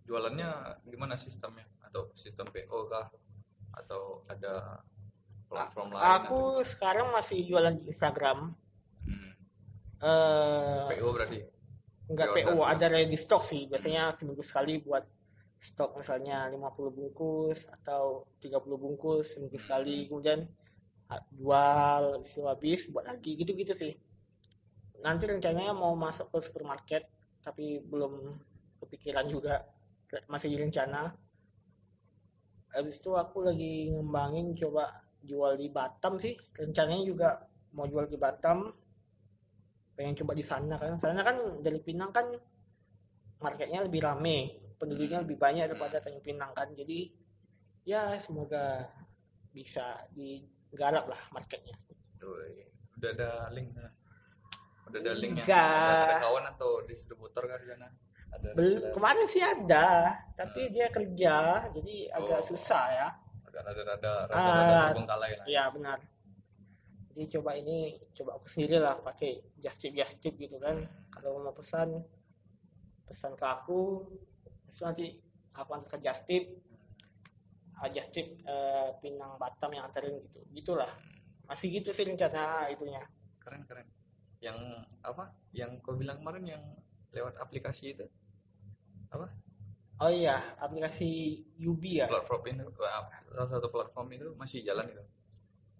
jualannya 0.05 0.81
gimana 0.85 1.13
sistemnya? 1.15 1.65
Atau 1.81 2.09
sistem 2.13 2.49
PO 2.49 2.89
kah? 2.89 3.09
Atau 3.73 4.25
ada 4.25 4.81
platform 5.45 5.93
lain 5.93 6.05
Aku 6.25 6.39
sekarang 6.65 7.13
masih 7.13 7.45
jualan 7.45 7.77
di 7.77 7.89
Instagram. 7.89 8.51
atau- 8.51 8.63
Hmm, 9.05 9.31
Eh, 9.95 10.85
PO 10.97 11.09
berarti 11.13 11.39
Enggak 12.09 12.27
Pre-order 12.33 12.53
PO, 12.53 12.53
juga. 12.61 12.71
ada 12.73 12.85
ready 12.95 13.17
stock 13.23 13.43
sih. 13.51 13.61
Biasanya 13.71 14.03
seminggu 14.17 14.43
sekali 14.49 14.73
buat 14.87 15.03
stok 15.67 15.91
misalnya 16.01 16.37
50 16.53 16.91
bungkus 16.97 17.59
atau 17.77 18.03
30 18.41 18.77
bungkus 18.83 19.25
seminggu 19.33 19.57
sekali. 19.65 19.97
Kemudian 20.09 20.39
ha- 21.11 21.25
jual, 21.39 22.03
habis 22.15 22.33
habis, 22.51 22.81
buat 22.93 23.05
lagi. 23.11 23.31
Gitu-gitu 23.41 23.73
sih. 23.81 23.91
Nanti 25.05 25.23
rencananya 25.31 25.73
mau 25.81 25.93
masuk 26.05 26.27
ke 26.33 26.37
supermarket, 26.45 27.03
tapi 27.45 27.65
belum 27.91 28.13
kepikiran 28.81 29.25
juga. 29.33 29.55
Masih 30.31 30.47
di 30.53 30.57
rencana. 30.63 31.01
Habis 32.75 32.95
itu 33.01 33.11
aku 33.23 33.37
lagi 33.47 33.73
ngembangin 33.93 34.47
coba 34.61 34.83
jual 35.29 35.53
di 35.61 35.67
Batam 35.77 36.13
sih. 36.23 36.33
Rencananya 36.61 37.03
juga 37.11 37.29
mau 37.75 37.85
jual 37.91 38.05
di 38.13 38.17
Batam 38.23 38.57
pengen 39.95 40.15
coba 40.15 40.31
di 40.31 40.43
sana 40.43 40.75
kan 40.75 40.95
sana 40.97 41.21
kan 41.21 41.35
dari 41.59 41.79
Pinang 41.79 42.11
kan 42.11 42.27
marketnya 43.37 43.79
lebih 43.81 43.99
rame 43.99 44.37
penduduknya 44.75 45.17
Hmm. 45.17 45.25
lebih 45.25 45.37
banyak 45.37 45.65
daripada 45.65 45.97
Tanjung 45.97 46.21
Pinang 46.21 46.51
kan 46.51 46.67
jadi 46.69 47.11
ya 47.83 48.15
semoga 48.17 48.91
bisa 49.49 49.83
digarap 50.11 51.07
lah 51.07 51.21
marketnya 51.31 51.75
udah 52.95 53.09
ada 53.11 53.29
link 53.51 53.71
nah. 53.71 53.91
udah 54.85 54.99
ada 54.99 55.13
link 55.15 55.35
yang 55.37 55.47
Enggak. 55.47 55.71
ada, 55.71 56.05
ada 56.05 56.17
kawan 56.21 56.45
atau 56.49 56.71
distributor 56.83 57.43
kan 57.45 57.57
di 57.57 57.67
sana 57.69 57.87
ada 58.31 58.47
Bel- 58.51 58.91
kemarin 58.91 59.25
sih 59.25 59.39
ada 59.39 59.87
tapi 60.33 60.67
Hmm. 60.67 60.73
dia 60.73 60.87
kerja 60.89 61.35
jadi 61.71 61.95
agak 62.11 62.39
Oh. 62.41 62.45
susah 62.45 62.83
ya 62.89 63.07
agak 63.45 63.61
rada-rada 63.63 64.11
Ah. 64.11 64.19
rada-rada 64.27 64.79
terbengkalai 64.91 65.31
lah 65.35 65.45
Iya 65.45 65.63
benar. 65.71 65.97
Jadi 67.15 67.39
coba 67.39 67.55
ini 67.55 67.95
coba 68.11 68.35
aku 68.35 68.47
sendiri 68.51 68.83
lah 68.83 68.99
pakai 68.99 69.39
just 69.63 69.79
tip 69.79 69.95
just 69.95 70.19
tip 70.19 70.35
gitu 70.35 70.59
kan. 70.59 70.83
Kalau 71.15 71.39
mau 71.39 71.55
pesan 71.55 72.03
pesan 73.07 73.39
ke 73.39 73.45
aku, 73.47 74.03
terus 74.67 74.79
nanti 74.83 75.05
aku 75.55 75.69
antar 75.71 75.95
ke 75.95 75.97
just 76.03 76.27
tip, 76.27 76.43
ah, 77.79 77.87
just 77.87 78.11
tip 78.11 78.27
eh, 78.43 78.91
Pinang 78.99 79.39
Batam 79.39 79.71
yang 79.71 79.87
anterin 79.87 80.19
gitu. 80.27 80.39
Gitulah. 80.51 80.91
Masih 81.47 81.71
gitu 81.71 81.95
sih 81.95 82.03
rencana 82.03 82.67
itunya. 82.67 82.99
keren 83.45 83.61
keren 83.69 83.85
yang 84.41 84.57
apa 85.05 85.29
yang 85.53 85.77
kau 85.85 85.93
bilang 85.93 86.17
kemarin 86.17 86.57
yang 86.57 86.63
lewat 87.13 87.37
aplikasi 87.37 87.93
itu 87.93 88.05
apa 89.13 89.29
Oh 89.95 90.11
iya, 90.11 90.43
aplikasi 90.59 91.39
Yubi 91.55 92.03
ya. 92.03 92.11
platform 92.11 92.51
itu 92.51 92.67
uh, 92.83 93.07
salah 93.31 93.47
satu 93.47 93.71
platform 93.71 94.11
itu 94.11 94.27
masih 94.35 94.59
jalan 94.67 94.91
itu 94.91 94.99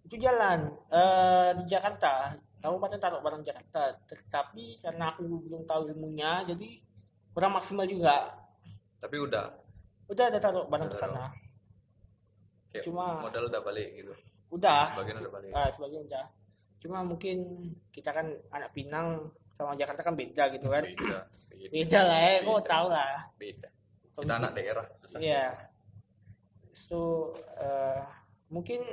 Itu 0.06 0.16
jalan 0.16 0.70
eh, 0.90 1.50
di 1.58 1.64
Jakarta. 1.66 2.38
Kabupaten 2.62 2.98
taruh 2.98 3.22
barang 3.22 3.42
Jakarta. 3.42 3.94
Tetapi 4.06 4.80
karena 4.80 5.14
aku 5.14 5.22
belum 5.42 5.66
tahu 5.66 5.90
ilmunya, 5.90 6.46
jadi 6.46 6.82
kurang 7.30 7.54
maksimal 7.54 7.86
juga. 7.86 8.32
tapi 8.96 9.20
udah 9.20 9.54
Udah 10.08 10.30
ada 10.30 10.40
taruh 10.40 10.66
barang 10.66 10.90
ke 10.90 10.98
sana. 10.98 11.30
Cuma- 12.82 13.22
modal 13.22 13.48
udah 13.48 13.62
balik 13.62 13.88
gitu 13.96 14.12
Udah. 14.52 14.92
sebagian 14.92 15.18
udah 15.20 15.32
balik 15.32 15.52
Ah, 15.52 15.70
sebagian 15.72 16.04
udah. 16.04 16.26
Cuma 16.82 17.02
mungkin 17.02 17.38
kita 17.90 18.12
kan 18.12 18.28
anak 18.52 18.72
Pinang 18.74 19.32
sama 19.56 19.74
Jakarta 19.74 20.04
kan 20.04 20.14
beda 20.14 20.52
gitu 20.52 20.68
kan. 20.68 20.84
beda 20.84 21.20
beda, 21.50 21.70
Beda 21.76 22.00
lah 22.04 22.20
ya, 22.20 22.34
kok 22.44 22.62
tahu 22.68 22.88
lah. 22.92 23.14
beda 23.36 23.70
kita 24.16 24.34
anak 24.34 24.52
daerah 24.54 24.86
Iya. 25.16 25.46
So, 26.72 27.32
eh, 27.56 28.04
mungkin 28.50 28.84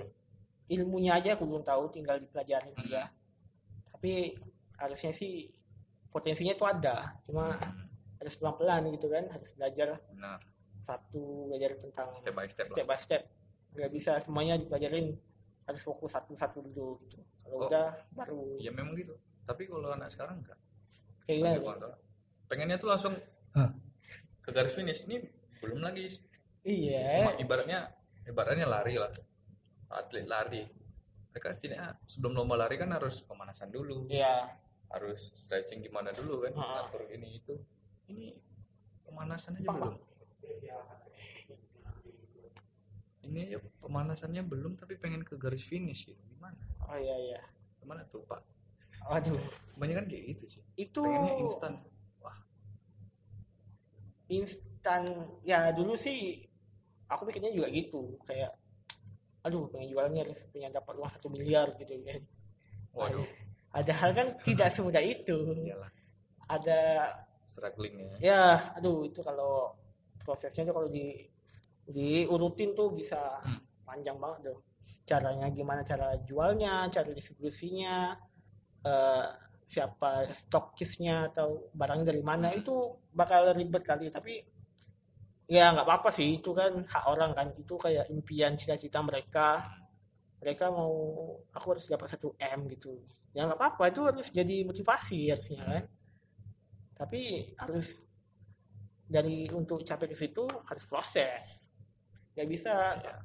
ilmunya 0.73 1.12
aja 1.14 1.37
aku 1.37 1.45
belum 1.45 1.62
tahu, 1.62 1.93
tinggal 1.93 2.17
dipelajarin 2.17 2.73
aja. 2.79 3.12
Tapi 3.93 4.35
harusnya 4.81 5.12
sih 5.12 5.52
potensinya 6.09 6.52
itu 6.52 6.64
ada. 6.64 7.17
Cuma 7.25 7.52
Hmm, 7.52 7.87
harus 8.19 8.35
pelan-pelan 8.38 8.88
gitu 8.95 9.07
kan, 9.07 9.25
harus 9.29 9.50
belajar 9.52 9.99
nah 10.17 10.38
satu 10.83 11.47
belajar 11.47 11.79
tentang 11.79 12.11
step 12.11 12.35
by 12.35 12.47
step 12.47 12.67
step 12.67 12.87
lah 12.87 12.95
by 12.95 12.99
step. 12.99 13.23
Nggak 13.73 13.91
bisa 13.91 14.12
semuanya 14.19 14.59
dipelajarin 14.59 15.14
harus 15.62 15.81
fokus 15.81 16.12
satu-satu 16.12 16.59
dulu 16.64 16.99
gitu. 17.07 17.23
Kalau 17.43 17.57
Oh. 17.57 17.69
udah 17.69 17.87
baru. 18.12 18.59
Ya 18.59 18.71
memang 18.71 18.95
gitu. 18.95 19.14
Tapi 19.43 19.67
kalau 19.67 19.91
anak 19.91 20.11
sekarang 20.11 20.43
enggak 20.43 20.59
kayak 21.23 21.38
gimana? 21.38 21.59
kontrol. 21.62 21.95
pengennya 22.47 22.76
tuh 22.76 22.88
langsung 22.91 23.14
"Hah, 23.55 23.71
ke 24.43 24.50
garis 24.50 24.75
finish. 24.75 25.07
Ini 25.07 25.23
belum 25.62 25.81
lagi. 25.81 26.05
Iya. 26.62 27.38
Ibaratnya 27.38 27.91
ibaratnya 28.26 28.67
lari 28.67 28.99
lah 28.99 29.11
atlet 29.93 30.27
lari. 30.27 30.63
Mereka 31.33 31.49
setidaknya 31.49 31.97
sebelum 32.05 32.37
lomba 32.37 32.61
lari 32.61 32.77
kan 32.77 32.93
harus 32.93 33.25
pemanasan 33.25 33.73
dulu. 33.73 34.09
Iya. 34.13 34.53
Harus 34.93 35.33
stretching 35.33 35.81
gimana 35.81 36.13
dulu 36.13 36.45
kan 36.45 36.53
Ha-ha. 36.53 36.85
atur 36.85 37.09
ini 37.09 37.41
itu. 37.41 37.57
Ini 38.13 38.37
pemanasan 39.09 39.57
aja 39.57 39.69
Bang, 39.73 39.81
belum. 39.81 39.97
Ini 43.23 43.39
aja 43.49 43.59
pemanasannya 43.81 44.43
belum 44.45 44.77
tapi 44.77 45.01
pengen 45.01 45.25
ke 45.25 45.41
garis 45.41 45.65
finish 45.65 46.05
gitu. 46.05 46.21
Gimana? 46.37 46.61
Oh 46.85 46.99
iya 47.01 47.17
iya. 47.17 47.41
Gimana 47.81 48.05
tuh 48.13 48.21
pak? 48.29 48.45
Waduh. 49.09 49.41
Banyak 49.81 50.05
kan 50.05 50.07
kayak 50.13 50.37
gitu 50.37 50.45
sih. 50.59 50.63
Itu 50.77 51.01
pengennya 51.01 51.41
instan. 51.41 51.81
Wah. 52.21 52.37
Instan. 54.29 55.09
Ya 55.49 55.73
dulu 55.73 55.97
sih 55.97 56.45
aku 57.09 57.25
pikirnya 57.33 57.57
juga 57.57 57.73
gitu. 57.73 58.21
Kayak 58.29 58.53
aduh 59.43 59.67
pengen 59.71 60.23
harus 60.23 60.47
punya 60.51 60.71
dapat 60.71 60.95
uang 60.99 61.11
satu 61.11 61.27
miliar 61.31 61.71
gitu 61.79 61.99
kan 62.07 62.23
waduh. 62.95 63.27
Padahal 63.73 64.13
kan 64.13 64.27
tidak 64.47 64.69
semudah 64.77 65.01
itu. 65.01 65.57
Iyalah. 65.65 65.91
Ada 66.53 66.81
strugglingnya 67.49 68.21
ya. 68.21 68.77
Aduh 68.77 69.09
itu 69.09 69.25
kalau 69.25 69.73
prosesnya 70.21 70.69
tuh 70.69 70.77
kalau 70.77 70.89
di 70.93 71.25
diurutin 71.89 72.77
tuh 72.77 72.93
bisa 72.93 73.41
Hmm. 73.43 73.59
panjang 73.89 74.21
banget 74.21 74.53
tuh. 74.53 74.59
Caranya 75.09 75.49
gimana 75.49 75.81
cara 75.83 76.21
jualnya 76.23 76.87
cara 76.93 77.11
distribusinya 77.17 78.13
eh, 78.85 79.27
siapa 79.65 80.29
stokisnya 80.37 81.33
atau 81.33 81.73
barang 81.73 82.05
dari 82.05 82.21
mana 82.21 82.53
Hmm. 82.53 82.61
itu 82.61 82.77
bakal 83.17 83.57
ribet 83.57 83.89
kali. 83.89 84.13
Tapi 84.13 84.45
ya 85.52 85.68
nggak 85.76 85.85
apa-apa 85.85 86.09
sih 86.16 86.40
itu 86.40 86.56
kan 86.56 86.88
hak 86.88 87.04
orang 87.12 87.37
kan. 87.37 87.49
Itu 87.61 87.76
kayak 87.76 88.09
impian 88.09 88.56
cita-cita 88.56 89.04
mereka. 89.04 89.68
Mereka 90.40 90.73
mau 90.73 90.92
aku 91.52 91.66
harus 91.76 91.85
dapat 91.92 92.09
satu 92.09 92.32
m 92.40 92.61
gitu. 92.73 92.97
Ya 93.37 93.44
nggak 93.44 93.61
apa-apa 93.61 93.85
itu 93.92 94.00
harus 94.09 94.26
jadi 94.32 94.64
motivasi 94.64 95.28
harusnya 95.28 95.61
kan. 95.68 95.85
Tapi 96.97 97.52
harus 97.61 98.00
dari 99.04 99.44
untuk 99.52 99.85
capai 99.85 100.09
ke 100.09 100.16
situ 100.16 100.49
harus 100.49 100.85
proses. 100.88 101.61
Nggak 102.32 102.49
bisa 102.49 102.73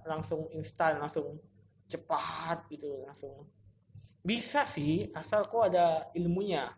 langsung 0.04 0.52
instan 0.52 1.00
langsung 1.00 1.40
cepat 1.88 2.68
gitu 2.68 3.08
langsung. 3.08 3.48
Bisa 4.20 4.68
sih 4.68 5.08
asal 5.16 5.48
kok 5.48 5.72
ada 5.72 6.12
ilmunya. 6.12 6.76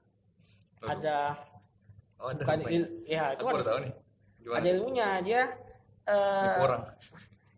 Waduh. 0.79 0.95
ada 0.95 1.17
oh, 2.23 2.31
ada 2.31 2.39
bukan 2.39 2.59
ya? 2.63 2.69
il- 2.71 2.95
ya 3.03 3.23
itu 3.35 3.43
harus 3.43 3.67
tahu 3.67 3.83
nih 3.83 3.93
gimana? 4.49 4.59
Ada 4.65 4.69
ilmunya 4.73 5.07
dia 5.21 5.41
eh, 6.09 6.41
Nipu 6.49 6.61
orang? 6.65 6.81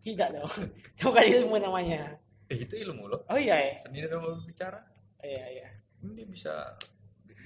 tidak 0.04 0.28
dong. 0.36 0.52
Itu 0.92 1.02
bukan 1.08 1.24
ilmu 1.24 1.56
namanya. 1.56 2.20
Eh, 2.52 2.58
itu 2.60 2.74
ilmu 2.84 3.08
loh. 3.08 3.24
Oh 3.32 3.38
iya 3.40 3.56
ya 3.56 3.74
seni 3.80 4.04
dalam 4.04 4.20
berbicara 4.28 4.76
iya 5.24 5.44
iya. 5.48 5.68
Ini 6.04 6.28
bisa 6.28 6.76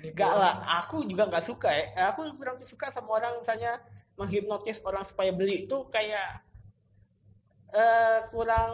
Enggak 0.02 0.32
lah, 0.34 0.54
aku 0.82 1.06
juga 1.06 1.30
nggak 1.30 1.46
suka 1.46 1.70
ya. 1.72 2.10
Aku 2.12 2.26
kurang 2.36 2.58
suka 2.62 2.90
sama 2.90 3.16
orang 3.16 3.38
misalnya 3.40 3.78
menghipnotis 4.18 4.82
orang 4.84 5.06
supaya 5.06 5.30
beli. 5.30 5.64
Itu 5.66 5.86
kayak 5.88 6.42
eh 7.76 8.18
kurang 8.32 8.72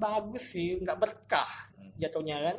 bagus 0.00 0.54
sih, 0.54 0.78
nggak 0.82 0.98
berkah 1.02 1.50
Hmm. 1.76 1.92
jatuhnya 2.02 2.36
kan. 2.46 2.56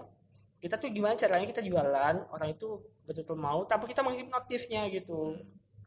Kita 0.62 0.76
tuh 0.78 0.90
gimana 0.94 1.18
caranya 1.18 1.48
kita 1.50 1.62
jualan, 1.66 2.16
orang 2.34 2.50
itu 2.54 2.68
betul-betul 3.08 3.38
mau, 3.38 3.66
tanpa 3.66 3.86
kita 3.90 4.02
menghipnotisnya 4.06 4.82
gitu. 4.94 5.38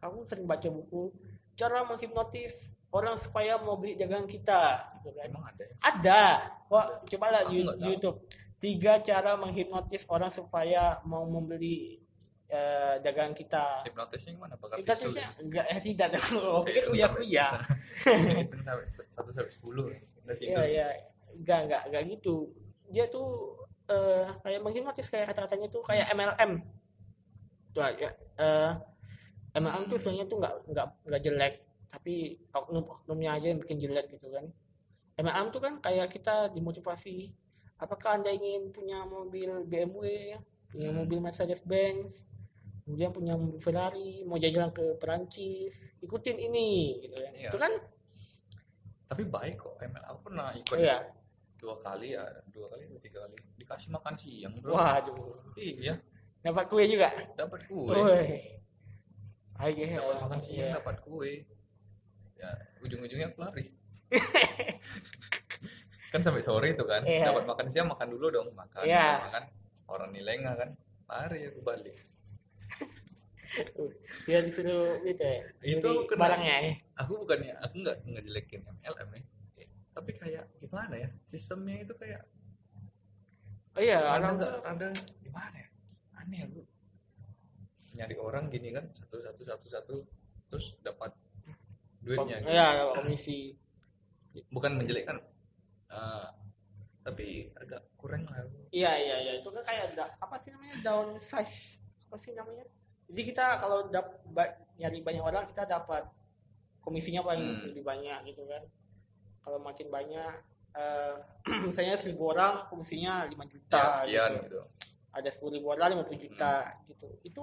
Aku 0.02 0.26
sering 0.28 0.47
baca 0.50 0.66
buku 0.68 1.14
cara 1.55 1.87
menghipnotis 1.87 2.71
orang 2.91 3.19
supaya 3.19 3.59
mau 3.59 3.75
beli 3.75 3.99
dagangan 3.99 4.27
kita, 4.27 4.63
gitu 5.03 5.11
kan. 5.15 5.27
emang 5.27 5.45
ada 5.51 5.63
ya 5.67 5.75
Ada. 5.83 6.23
Wah, 6.71 6.87
coba 7.03 7.27
lah 7.31 7.43
di. 7.47 7.63
YouTube. 7.63 8.23
Tiga 8.59 8.97
cara 8.99 9.37
menghipnotis 9.37 10.07
orang 10.09 10.31
supaya 10.31 11.03
mau 11.05 11.27
membeli 11.27 12.01
eh, 12.47 12.95
dagangan 13.03 13.35
kita. 13.35 13.83
hipnotisnya 13.85 14.39
gimana 14.39 14.55
pakai 14.57 14.81
Hipnotisnya 14.81 15.27
enggak 15.37 15.67
eh 15.69 15.81
tidak 15.83 16.09
dong. 16.17 16.65
Iya, 16.65 16.67
Pikir 16.71 16.85
kuya 16.89 17.07
kuya. 17.13 17.47
hitung 18.41 18.63
sampai 18.63 18.87
satu 18.89 19.31
sampai 19.35 19.53
sepuluh 19.53 19.91
udah 20.25 20.35
Iya 20.39 20.63
iya. 20.65 20.87
Enggak 21.35 21.59
enggak 21.69 21.83
enggak 21.91 22.03
gitu. 22.15 22.55
Dia 22.89 23.05
tuh 23.11 23.59
eh, 23.91 24.25
kayak 24.41 24.61
menghipnotis 24.65 25.11
kayak 25.13 25.35
kata-katanya 25.35 25.69
tuh 25.69 25.83
kayak 25.85 26.09
MLM. 26.15 26.63
Tuh 27.75 27.83
ya. 28.01 28.11
eh, 28.39 28.71
MLM 29.55 29.87
tuh 29.87 29.99
sebenarnya 29.99 30.27
tuh 30.27 30.39
enggak 30.43 30.55
enggak 30.67 30.87
enggak 31.07 31.23
jelek, 31.23 31.55
tapi 31.89 32.15
oknum-oknumnya 32.51 33.31
aja 33.39 33.47
yang 33.55 33.61
bikin 33.63 33.79
jelek 33.79 34.07
gitu 34.11 34.27
kan. 34.29 34.47
MLM 35.15 35.47
tuh 35.51 35.63
kan 35.63 35.79
kayak 35.79 36.11
kita 36.11 36.51
dimotivasi. 36.51 37.31
Apakah 37.79 38.19
Anda 38.19 38.31
ingin 38.31 38.71
punya 38.71 39.03
mobil 39.03 39.63
BMW, 39.67 40.35
punya 40.71 40.91
Hmm. 40.91 40.99
mobil 41.03 41.19
Mercedes-Benz, 41.23 42.27
kemudian 42.83 43.11
punya 43.11 43.35
mobil 43.35 43.59
Ferrari, 43.59 44.23
mau 44.27 44.39
jalan 44.39 44.71
ke 44.71 44.99
Perancis, 44.99 45.95
ikutin 46.03 46.39
ini 46.39 46.99
gitu 47.03 47.15
kan. 47.15 47.33
Iya. 47.35 47.49
Itu 47.51 47.59
kan 47.59 47.73
tapi 49.05 49.23
baik 49.29 49.61
kok 49.61 49.77
ML 49.79 50.05
aku 50.09 50.19
pernah 50.33 50.49
ikut 50.57 50.81
iya. 50.81 51.05
dua 51.61 51.77
kali 51.77 52.17
ya 52.17 52.25
dua 52.51 52.67
kali 52.73 52.89
dua 52.89 53.01
tiga 53.05 53.21
kali 53.21 53.37
dikasih 53.61 53.93
makan 53.93 54.15
siang 54.17 54.57
bro 54.65 54.75
Waduh. 54.75 55.55
iya 55.61 56.01
Dapat 56.41 56.69
kue 56.69 56.85
juga. 56.85 57.13
dapat 57.37 57.69
kue 57.69 57.93
Woi. 57.93 58.63
Hai 59.55 59.71
ge. 59.73 59.87
dapat 59.95 60.19
makan 60.21 60.41
siang 60.43 60.69
Iya. 60.69 60.77
dapat 60.79 60.97
kue 61.01 61.33
ya 62.35 62.51
ujung-ujungnya 62.83 63.31
aku 63.31 63.39
lari 63.41 63.71
kan 66.13 66.21
sampai 66.21 66.43
sore 66.43 66.75
itu 66.75 66.85
kan 66.85 67.07
Iya. 67.07 67.31
dapat 67.31 67.47
makan 67.47 67.67
siang 67.71 67.89
makan 67.89 68.11
dulu 68.11 68.27
dong 68.31 68.49
makan 68.53 68.83
Iya. 68.83 69.31
makan 69.31 69.43
orang 69.87 70.11
nilainya 70.11 70.53
kan 70.55 70.71
lari 71.07 71.49
aku 71.49 71.61
balik 71.63 71.95
Dia 74.27 74.43
disuruh 74.45 74.99
itu 75.07 75.23
ya. 75.23 75.41
Itu 75.63 76.05
kena- 76.11 76.27
barangnya 76.27 76.57
ya. 76.61 76.73
aku 76.99 77.23
bukannya 77.23 77.55
aku 77.63 77.75
nggak 77.81 77.97
ngejelekin 78.05 78.61
MLM 78.83 79.11
ya 79.15 79.23
tapi 79.95 80.11
kayak 80.11 80.51
gimana 80.59 80.95
ya 80.99 81.09
sistemnya 81.23 81.79
itu 81.81 81.95
kayak 81.95 82.27
oh 83.75 83.79
iya 83.79 84.03
ada 84.11 84.35
nggak 84.35 84.53
ada 84.67 84.89
gimana 85.23 85.55
ya 85.55 85.69
aneh 86.19 86.43
aku 86.43 86.67
nyari 87.95 88.17
orang 88.19 88.51
gini 88.51 88.75
kan 88.75 88.91
satu 88.93 89.23
satu 89.23 89.43
satu 89.47 89.67
satu 89.71 89.95
terus 90.51 90.75
dapat 90.83 91.15
duitnya 92.03 92.43
gitu. 92.43 92.51
ya 92.53 92.93
komisi. 92.93 93.55
Bukan 94.51 94.77
menjelekkan 94.77 95.23
eh, 95.89 96.29
tapi 97.01 97.49
agak 97.55 97.87
kurang 97.97 98.27
lah. 98.27 98.45
Iya 98.75 98.93
iya 98.99 99.17
iya. 99.23 99.33
Itu 99.41 99.55
kan 99.55 99.63
kayak 99.63 99.95
da- 99.95 100.15
apa 100.19 100.37
sih 100.43 100.51
namanya? 100.51 100.77
Down 100.83 101.09
size 101.17 101.79
apa 102.11 102.17
sih 102.19 102.35
namanya? 102.35 102.67
Jadi 103.09 103.21
kita 103.31 103.61
kalau 103.61 103.89
dap, 103.89 104.25
ba- 104.33 104.59
nyari 104.75 105.05
banyak 105.05 105.23
orang 105.23 105.45
kita 105.53 105.65
dapat 105.65 106.09
komisinya 106.83 107.23
paling 107.23 107.45
Hmm. 107.47 107.65
lebih 107.71 107.85
banyak 107.85 108.19
gitu 108.29 108.43
kan. 108.45 108.63
Kalau 109.45 109.59
makin 109.63 109.89
banyak 109.89 110.33
eh, 110.75 111.15
misalnya 111.71 111.95
seribu 111.95 112.35
orang 112.35 112.67
komisinya 112.67 113.23
5 113.31 113.47
juta 113.47 113.79
ya 113.79 113.95
sekian 114.03 114.31
gitu. 114.35 114.45
gitu. 114.51 114.61
Ada 115.15 115.29
sepuluh 115.31 115.53
ribu 115.63 115.71
orang 115.71 115.95
50 115.95 116.19
juta 116.27 116.55
gitu. 116.91 117.07
Itu 117.23 117.43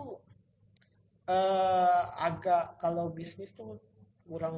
eh 1.31 1.99
agak 2.19 2.75
kalau 2.77 3.07
bisnis 3.09 3.55
tuh 3.55 3.79
kurang 4.27 4.57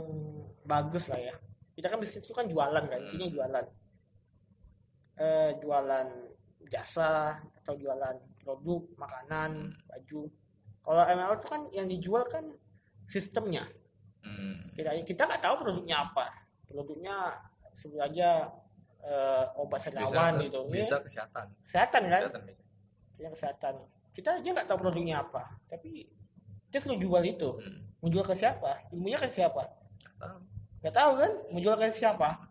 bagus 0.66 1.06
lah 1.08 1.20
ya. 1.20 1.36
Kita 1.74 1.90
kan 1.90 1.98
bisnis 1.98 2.26
itu 2.26 2.34
kan 2.34 2.46
jualan 2.46 2.84
kan? 2.84 3.00
Intinya 3.04 3.28
Hmm. 3.28 3.36
jualan. 3.36 3.66
Eh 5.18 5.50
jualan 5.62 6.08
jasa 6.68 7.38
atau 7.62 7.74
jualan 7.78 8.16
produk 8.42 8.82
makanan 8.98 9.78
baju. 9.86 10.22
Kalau 10.84 11.04
MLM 11.08 11.38
itu 11.38 11.48
kan 11.48 11.62
yang 11.72 11.88
dijual 11.88 12.24
kan 12.28 12.46
sistemnya. 13.08 13.66
Hmm. 14.24 14.56
kita 14.72 14.96
kita 15.04 15.28
nggak 15.28 15.44
tahu 15.44 15.56
produknya 15.62 15.96
apa. 16.02 16.32
Produknya 16.66 17.16
sebut 17.76 18.00
aja 18.00 18.48
eh, 19.04 19.44
obat 19.60 19.84
bisa 19.84 19.92
ke- 19.92 20.48
gitu 20.48 20.60
bisa 20.72 20.96
ya. 20.96 21.04
kesehatan. 21.04 21.46
Kesehatan 21.68 22.02
kan? 22.08 22.22
Kesehatan 22.24 22.42
bisa. 22.48 22.62
Kesehatan. 23.36 23.74
Kita 24.16 24.30
aja 24.40 24.50
nggak 24.50 24.68
tahu 24.72 24.80
produknya 24.80 25.16
apa. 25.20 25.44
Tapi 25.68 26.08
kita 26.74 26.82
suruh 26.82 26.98
jual 26.98 27.22
itu. 27.22 27.50
Hmm. 27.54 27.86
mau 28.02 28.10
jual 28.10 28.26
ke 28.26 28.34
siapa? 28.34 28.82
Ilmunya 28.90 29.16
ke 29.16 29.30
siapa? 29.30 29.62
Nggak 30.82 30.92
tahu. 30.92 31.12
Kan? 31.16 31.32
Mau 31.54 31.60
jual 31.62 31.78
ke 31.78 31.88
siapa? 31.88 32.50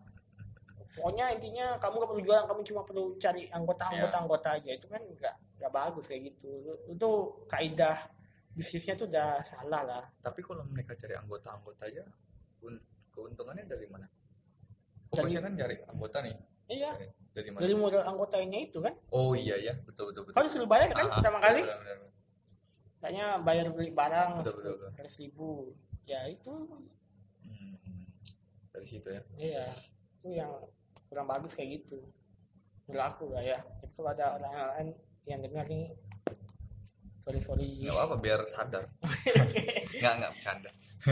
Pokoknya 0.95 1.35
intinya 1.35 1.77
kamu 1.77 1.95
nggak 1.99 2.09
perlu 2.09 2.23
jualan 2.23 2.45
kamu 2.47 2.61
cuma 2.63 2.81
perlu 2.85 3.05
cari 3.19 3.51
anggota 3.51 3.91
anggota 3.91 4.15
Iya. 4.15 4.23
anggota 4.23 4.49
aja. 4.55 4.71
Itu 4.71 4.87
kan 4.87 5.03
nggak 5.03 5.35
nggak 5.59 5.73
bagus 5.75 6.05
kayak 6.07 6.23
gitu. 6.31 6.53
Itu 6.87 7.09
kaidah 7.51 7.99
bisnisnya 8.55 8.95
tuh 8.95 9.11
udah 9.11 9.43
salah 9.43 9.83
lah. 9.83 10.05
Tapi 10.21 10.41
kalau 10.41 10.63
mereka 10.65 10.95
cari 10.95 11.19
anggota-anggota 11.19 11.83
aja 11.91 12.05
un- 12.63 12.81
keuntungannya 13.11 13.67
dari 13.67 13.91
mana? 13.91 14.07
Dari- 15.11 15.19
fokusnya 15.19 15.41
kan 15.43 15.53
cari 15.53 15.75
anggota 15.83 16.17
nih. 16.23 16.37
Iya. 16.71 16.91
Dari, 16.97 17.09
dari 17.35 17.49
mana? 17.51 17.61
dari 17.61 17.75
modal 17.75 18.03
anggotanya 18.07 18.59
itu 18.63 18.79
kan? 18.81 18.95
Oh 19.11 19.35
iya 19.35 19.57
ya 19.59 19.73
betul 19.83 20.09
betul 20.09 20.25
betul. 20.25 20.33
Kalau 20.33 20.47
disuruh 20.49 20.69
bayar 20.71 20.93
kan 20.93 21.09
Ah, 21.09 21.21
pertama 21.21 21.39
kali? 21.41 21.61
Benar, 21.61 21.77
benar, 21.81 21.97
benar. 21.99 22.12
Misalnya 23.03 23.43
bayar 23.43 23.67
beli 23.75 23.91
barang 23.91 24.47
seratus 24.95 25.19
ribu. 25.19 25.75
Ya 26.07 26.23
itu 26.31 26.55
Hmm, 27.43 27.75
dari 28.71 28.87
situ 28.87 29.11
ya. 29.11 29.19
Iya, 29.35 29.67
itu 30.23 30.39
yang 30.39 30.55
kurang 31.11 31.27
bagus 31.27 31.59
kayak 31.59 31.83
gitu. 31.83 31.99
Menurut 32.87 33.03
aku 33.03 33.35
lah 33.35 33.43
ya. 33.43 33.59
Tapi 33.83 33.91
kalau 33.99 34.15
ada 34.15 34.39
orang 34.39 34.55
lain 34.55 34.89
yang 35.27 35.43
dengar 35.43 35.67
nih, 35.67 35.91
sorry 37.27 37.43
sorry. 37.43 37.83
nggak 37.83 37.91
apa-apa 37.91 38.23
biar 38.23 38.47
sadar. 38.47 38.87
Nggak 39.99 40.15
nggak 40.23 40.33
bercanda. 40.39 40.71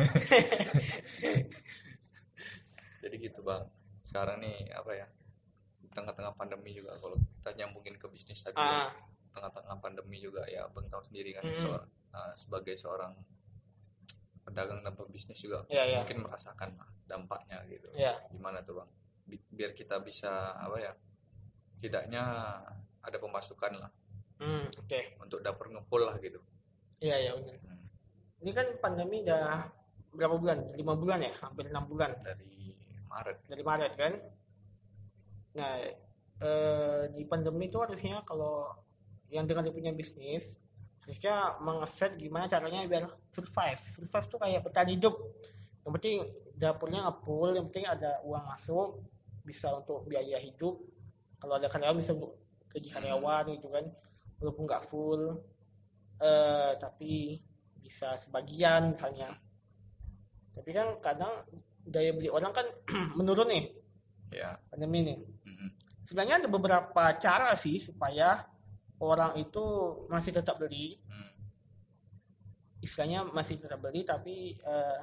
Jadi 3.03 3.17
gitu 3.19 3.43
bang. 3.43 3.67
Sekarang 4.07 4.39
nih 4.39 4.71
apa 4.79 4.95
ya 4.95 5.11
di 5.83 5.91
tengah-tengah 5.91 6.39
pandemi 6.39 6.71
juga 6.71 6.95
kalau 7.03 7.19
kita 7.19 7.51
nyambungin 7.59 7.99
ke 7.99 8.07
bisnis 8.07 8.47
tadi 8.47 8.55
Ah, 8.55 8.95
tengah-tengah 9.31 9.77
pandemi 9.79 10.19
juga 10.19 10.43
ya 10.45 10.67
bang 10.67 10.87
tahu 10.87 11.03
sendiri 11.03 11.31
kan 11.33 11.45
seorang- 11.47 11.91
uh, 12.11 12.33
sebagai 12.35 12.75
seorang 12.75 13.13
pedagang 14.43 14.81
dan 14.81 14.95
pebisnis 14.95 15.39
juga 15.39 15.63
Iya, 15.69 15.83
iya. 15.87 15.99
mungkin 16.03 16.27
merasakan 16.27 16.75
lah 16.75 16.89
dampaknya 17.07 17.63
gitu 17.67 17.89
Iya. 17.95 18.19
gimana 18.29 18.61
tuh 18.61 18.83
bang 18.83 18.91
Bi- 19.27 19.47
biar 19.49 19.71
kita 19.73 20.01
bisa 20.01 20.31
apa 20.57 20.77
ya 20.81 20.93
setidaknya 21.71 22.23
ada 23.01 23.17
pemasukan 23.17 23.73
lah 23.79 23.91
hmm, 24.43 24.75
oke. 24.75 25.01
untuk 25.23 25.39
dapur 25.41 25.71
ngepul 25.71 26.03
lah 26.03 26.19
gitu 26.19 26.41
Iya, 27.01 27.17
iya 27.17 27.33
benar. 27.33 27.57
Hmm. 27.65 27.81
Ini 28.45 28.51
kan 28.53 28.67
pandemi 28.77 29.25
udah 29.25 29.73
berapa 30.13 30.37
bulan? 30.37 30.77
Lima 30.77 30.93
bulan 30.93 31.25
ya? 31.25 31.33
Hampir 31.41 31.73
enam 31.73 31.89
bulan 31.89 32.13
dari 32.21 32.77
Maret 33.09 33.41
dari 33.49 33.63
Maret 33.65 33.93
kan. 33.97 34.13
Nah, 35.57 35.73
eh, 36.45 37.03
di 37.17 37.25
pandemi 37.25 37.73
itu 37.73 37.81
harusnya 37.81 38.21
kalau 38.29 38.69
yang 39.31 39.47
dengan 39.47 39.67
dia 39.67 39.75
punya 39.75 39.95
bisnis 39.95 40.59
harusnya 41.07 41.59
mengeset 41.59 42.15
gimana 42.21 42.47
caranya 42.47 42.87
biar 42.87 43.11
survive. 43.35 43.81
Survive 43.83 44.27
tuh 44.31 44.39
kayak 44.39 44.63
bertahan 44.63 44.91
hidup. 44.95 45.19
Yang 45.83 45.93
penting 45.99 46.17
dapurnya 46.55 47.09
ngepul, 47.09 47.57
yang 47.57 47.67
penting 47.73 47.89
ada 47.89 48.21
uang 48.23 48.45
masuk, 48.47 49.01
bisa 49.43 49.75
untuk 49.75 50.07
biaya 50.07 50.39
hidup. 50.39 50.79
Kalau 51.41 51.57
ada 51.57 51.67
karyawan 51.67 51.99
bisa 51.99 52.15
untuk 52.15 52.39
gaji 52.71 52.89
karyawan 52.93 53.45
gitu 53.59 53.69
kan, 53.73 53.91
walaupun 54.39 54.63
nggak 54.71 54.85
full, 54.87 55.41
eh, 56.21 56.73
tapi 56.79 57.43
bisa 57.81 58.15
sebagian 58.21 58.95
misalnya. 58.95 59.35
Tapi 60.55 60.71
kan 60.71 61.01
kadang 61.03 61.33
daya 61.89 62.13
beli 62.13 62.29
orang 62.31 62.53
kan 62.53 62.67
menurun 63.19 63.51
nih 63.51 63.65
ya 64.31 64.55
pandemi 64.71 65.11
nih. 65.11 65.19
Mhm. 65.19 65.69
Sebenarnya 66.07 66.45
ada 66.45 66.49
beberapa 66.51 67.05
cara 67.19 67.51
sih 67.59 67.83
supaya 67.83 68.47
orang 69.01 69.41
itu 69.41 69.65
masih 70.13 70.37
tetap 70.37 70.61
beli, 70.61 71.01
Hmm. 71.09 71.33
istilahnya 72.85 73.25
masih 73.33 73.57
tetap 73.61 73.81
beli 73.81 74.05
tapi 74.05 74.57
eh, 74.61 75.01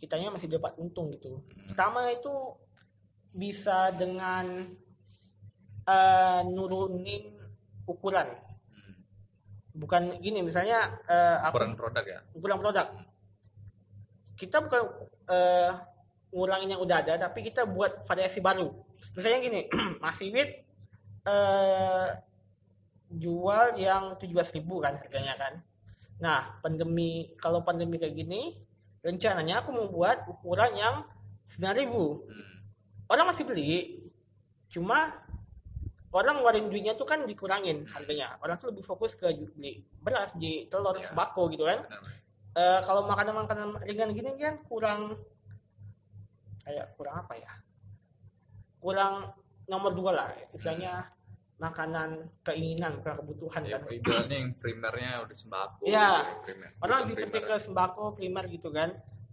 kitanya 0.00 0.32
masih 0.32 0.48
dapat 0.48 0.76
untung 0.76 1.12
gitu. 1.16 1.40
Hmm. 1.40 1.72
Pertama 1.72 2.08
itu 2.12 2.32
bisa 3.32 3.92
dengan 3.96 4.68
eh, 5.88 6.40
nurunin 6.44 7.32
ukuran. 7.88 8.28
Hmm. 8.76 8.94
Bukan 9.72 10.20
gini 10.20 10.44
misalnya 10.44 11.00
aku 11.44 11.56
ukuran 11.56 11.74
produk 11.76 12.04
ya 12.04 12.20
ukuran 12.36 12.58
produk. 12.60 12.86
Kita 14.36 14.56
bukan 14.64 14.82
eh, 15.32 15.72
ngurangin 16.30 16.76
yang 16.76 16.82
udah 16.84 17.02
ada, 17.02 17.26
tapi 17.26 17.42
kita 17.42 17.66
buat 17.66 18.06
variasi 18.06 18.38
baru. 18.38 18.70
Misalnya 19.18 19.38
gini, 19.42 19.60
masih 20.04 20.30
wit 20.30 20.62
jual 23.10 23.74
yang 23.74 24.14
17.000 24.18 24.62
kan 24.78 24.94
harganya 25.02 25.34
kan. 25.34 25.54
Nah, 26.20 26.40
pandemi 26.62 27.34
kalau 27.40 27.64
pandemi 27.64 27.98
kayak 27.98 28.14
gini, 28.14 28.60
rencananya 29.02 29.64
aku 29.64 29.74
mau 29.74 29.88
buat 29.90 30.28
ukuran 30.30 30.72
yang 30.78 30.94
9.000. 31.50 31.90
Hmm. 31.90 32.18
Orang 33.10 33.26
masih 33.26 33.42
beli, 33.42 34.06
cuma 34.70 35.10
orang 36.14 36.38
ngeluarin 36.38 36.70
duitnya 36.70 36.94
tuh 36.94 37.08
kan 37.08 37.26
dikurangin 37.26 37.82
harganya. 37.90 38.38
Orang 38.38 38.62
tuh 38.62 38.70
lebih 38.70 38.86
fokus 38.86 39.18
ke 39.18 39.26
beli 39.58 39.82
beras, 39.98 40.36
di 40.38 40.70
telur, 40.70 40.94
Ya. 40.94 41.10
sembako 41.10 41.50
gitu 41.50 41.66
kan. 41.66 41.82
Eh, 42.54 42.80
kalau 42.86 43.06
makanan-makanan 43.06 43.82
ringan 43.86 44.10
gini 44.10 44.34
kan 44.38 44.58
kurang 44.66 45.18
kayak 46.66 46.94
kurang 46.94 47.26
apa 47.26 47.34
ya 47.38 47.52
kurang 48.82 49.34
nomor 49.66 49.94
dua 49.94 50.10
lah 50.10 50.28
istilahnya 50.54 51.06
makanan 51.60 52.32
keinginan 52.40 53.04
kebutuhan 53.04 53.62
ya 53.68 53.76
kan 53.84 53.92
ibaratnya 53.92 54.36
yang 54.40 54.50
primernya 54.56 55.20
udah 55.28 55.36
sembako 55.36 55.84
Iya. 55.84 56.08
gitu, 56.24 56.40
primer. 56.48 56.68
orang 56.80 56.98
lebih 57.04 57.16
penting 57.28 57.44
ke 57.44 57.56
sembako 57.60 58.02
primer 58.16 58.44
gitu 58.48 58.72
kan. 58.72 58.90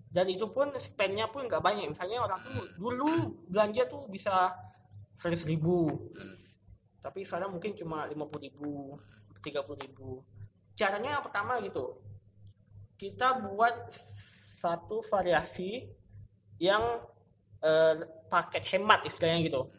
Dan 0.07 0.25
itu 0.27 0.47
pun 0.51 0.71
spendnya 0.79 1.27
pun 1.31 1.47
nggak 1.47 1.63
banyak. 1.63 1.87
Misalnya 1.87 2.23
orang 2.23 2.39
tuh 2.43 2.63
dulu 2.75 3.07
belanja 3.47 3.87
tuh 3.87 4.07
bisa 4.11 4.51
seratus 5.15 5.47
ribu. 5.47 5.87
Hmm. 6.13 6.35
tapi 6.97 7.23
sekarang 7.23 7.55
mungkin 7.55 7.71
cuma 7.71 8.03
lima 8.11 8.27
puluh 8.27 8.51
ribu 8.51 8.69
tiga 9.39 9.63
puluh 9.63 9.79
ribu. 9.79 10.19
Caranya 10.75 11.15
yang 11.15 11.23
pertama 11.23 11.55
gitu. 11.63 11.95
Kita 12.99 13.39
buat 13.47 13.87
satu 14.59 14.99
variasi 15.07 15.87
yang 16.59 16.99
eh, 17.63 17.95
paket 18.27 18.63
hemat 18.75 19.07
istilahnya 19.07 19.39
gitu 19.47 19.71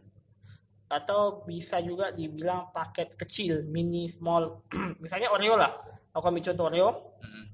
atau 0.88 1.44
bisa 1.44 1.78
juga 1.84 2.08
dibilang 2.10 2.72
paket 2.72 3.12
kecil 3.20 3.64
mini 3.68 4.08
small 4.08 4.64
misalnya 5.04 5.28
Oreo 5.32 5.54
lah 5.56 5.76
aku 6.16 6.24
ambil 6.32 6.44
contoh 6.52 6.66
Oreo 6.68 6.90
Hmm. 7.18 7.50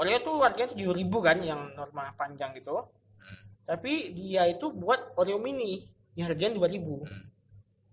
Oreo 0.00 0.16
tuh 0.24 0.40
harganya 0.40 0.72
tujuh 0.72 0.96
ribu 0.96 1.20
kan 1.20 1.38
yang 1.44 1.70
normal 1.78 2.16
panjang 2.18 2.56
gitu 2.58 2.74
Hmm. 2.74 3.40
tapi 3.64 4.10
dia 4.12 4.50
itu 4.50 4.68
buat 4.74 5.14
Oreo 5.14 5.38
mini 5.38 5.86
yang 6.18 6.28
harganya 6.32 6.58
dua 6.58 6.66
ribu 6.66 7.06
Hmm. 7.06 7.30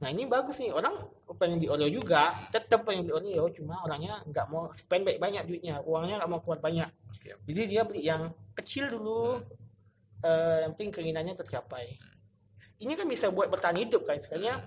Nah 0.01 0.09
ini 0.09 0.25
bagus 0.25 0.57
nih 0.57 0.73
orang 0.73 0.97
pengen 1.37 1.61
beli 1.61 1.69
Oreo 1.69 1.85
juga, 1.93 2.33
tetap 2.49 2.89
pengen 2.89 3.05
beli 3.05 3.13
Oreo, 3.13 3.53
cuma 3.53 3.85
orangnya 3.85 4.25
nggak 4.25 4.49
mau 4.49 4.73
spend 4.73 5.05
banyak 5.05 5.21
banyak 5.21 5.43
duitnya, 5.45 5.77
uangnya 5.85 6.17
nggak 6.17 6.31
mau 6.33 6.41
keluar 6.41 6.57
banyak. 6.57 6.89
Jadi 7.45 7.61
dia 7.69 7.85
beli 7.85 8.09
yang 8.09 8.33
kecil 8.57 8.89
dulu, 8.89 9.45
eh, 10.25 10.65
yang 10.65 10.73
penting 10.73 10.89
keinginannya 10.89 11.37
tercapai 11.37 12.01
ini 12.81 12.93
kan 12.93 13.07
bisa 13.09 13.29
buat 13.33 13.49
bertahan 13.49 13.77
hidup 13.81 14.05
kan? 14.05 14.17
Istilahnya 14.21 14.61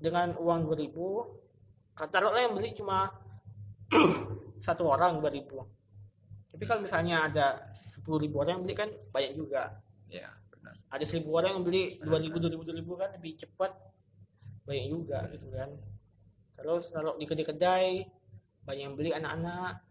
dengan 0.00 0.36
uang 0.36 0.68
2000 0.68 2.04
taruhlah 2.10 2.42
yang 2.42 2.54
beli 2.58 2.74
cuma 2.74 3.08
satu 4.66 4.84
orang 4.90 5.22
2000 5.22 5.74
tapi 6.54 6.70
kalau 6.70 6.86
misalnya 6.86 7.26
ada 7.26 7.46
10.000 7.74 8.30
orang 8.30 8.52
yang 8.54 8.62
beli 8.62 8.76
kan 8.78 8.86
banyak 9.10 9.34
juga. 9.34 9.74
Ya 10.06 10.30
benar. 10.54 10.78
Ada 10.86 11.02
1000 11.02 11.26
orang 11.26 11.50
yang 11.58 11.64
beli 11.66 11.98
2000 11.98 12.30
2000 12.30 12.78
2000 12.78 13.00
kan 13.02 13.10
lebih 13.18 13.32
cepat 13.42 13.72
banyak 14.62 14.86
juga 14.86 15.18
gitu 15.34 15.50
kan. 15.50 15.70
Terus 16.54 16.94
kalau 16.94 17.18
di 17.18 17.26
kedai-kedai 17.26 18.06
banyak 18.62 18.82
yang 18.86 18.94
beli 18.94 19.10
anak-anak. 19.10 19.82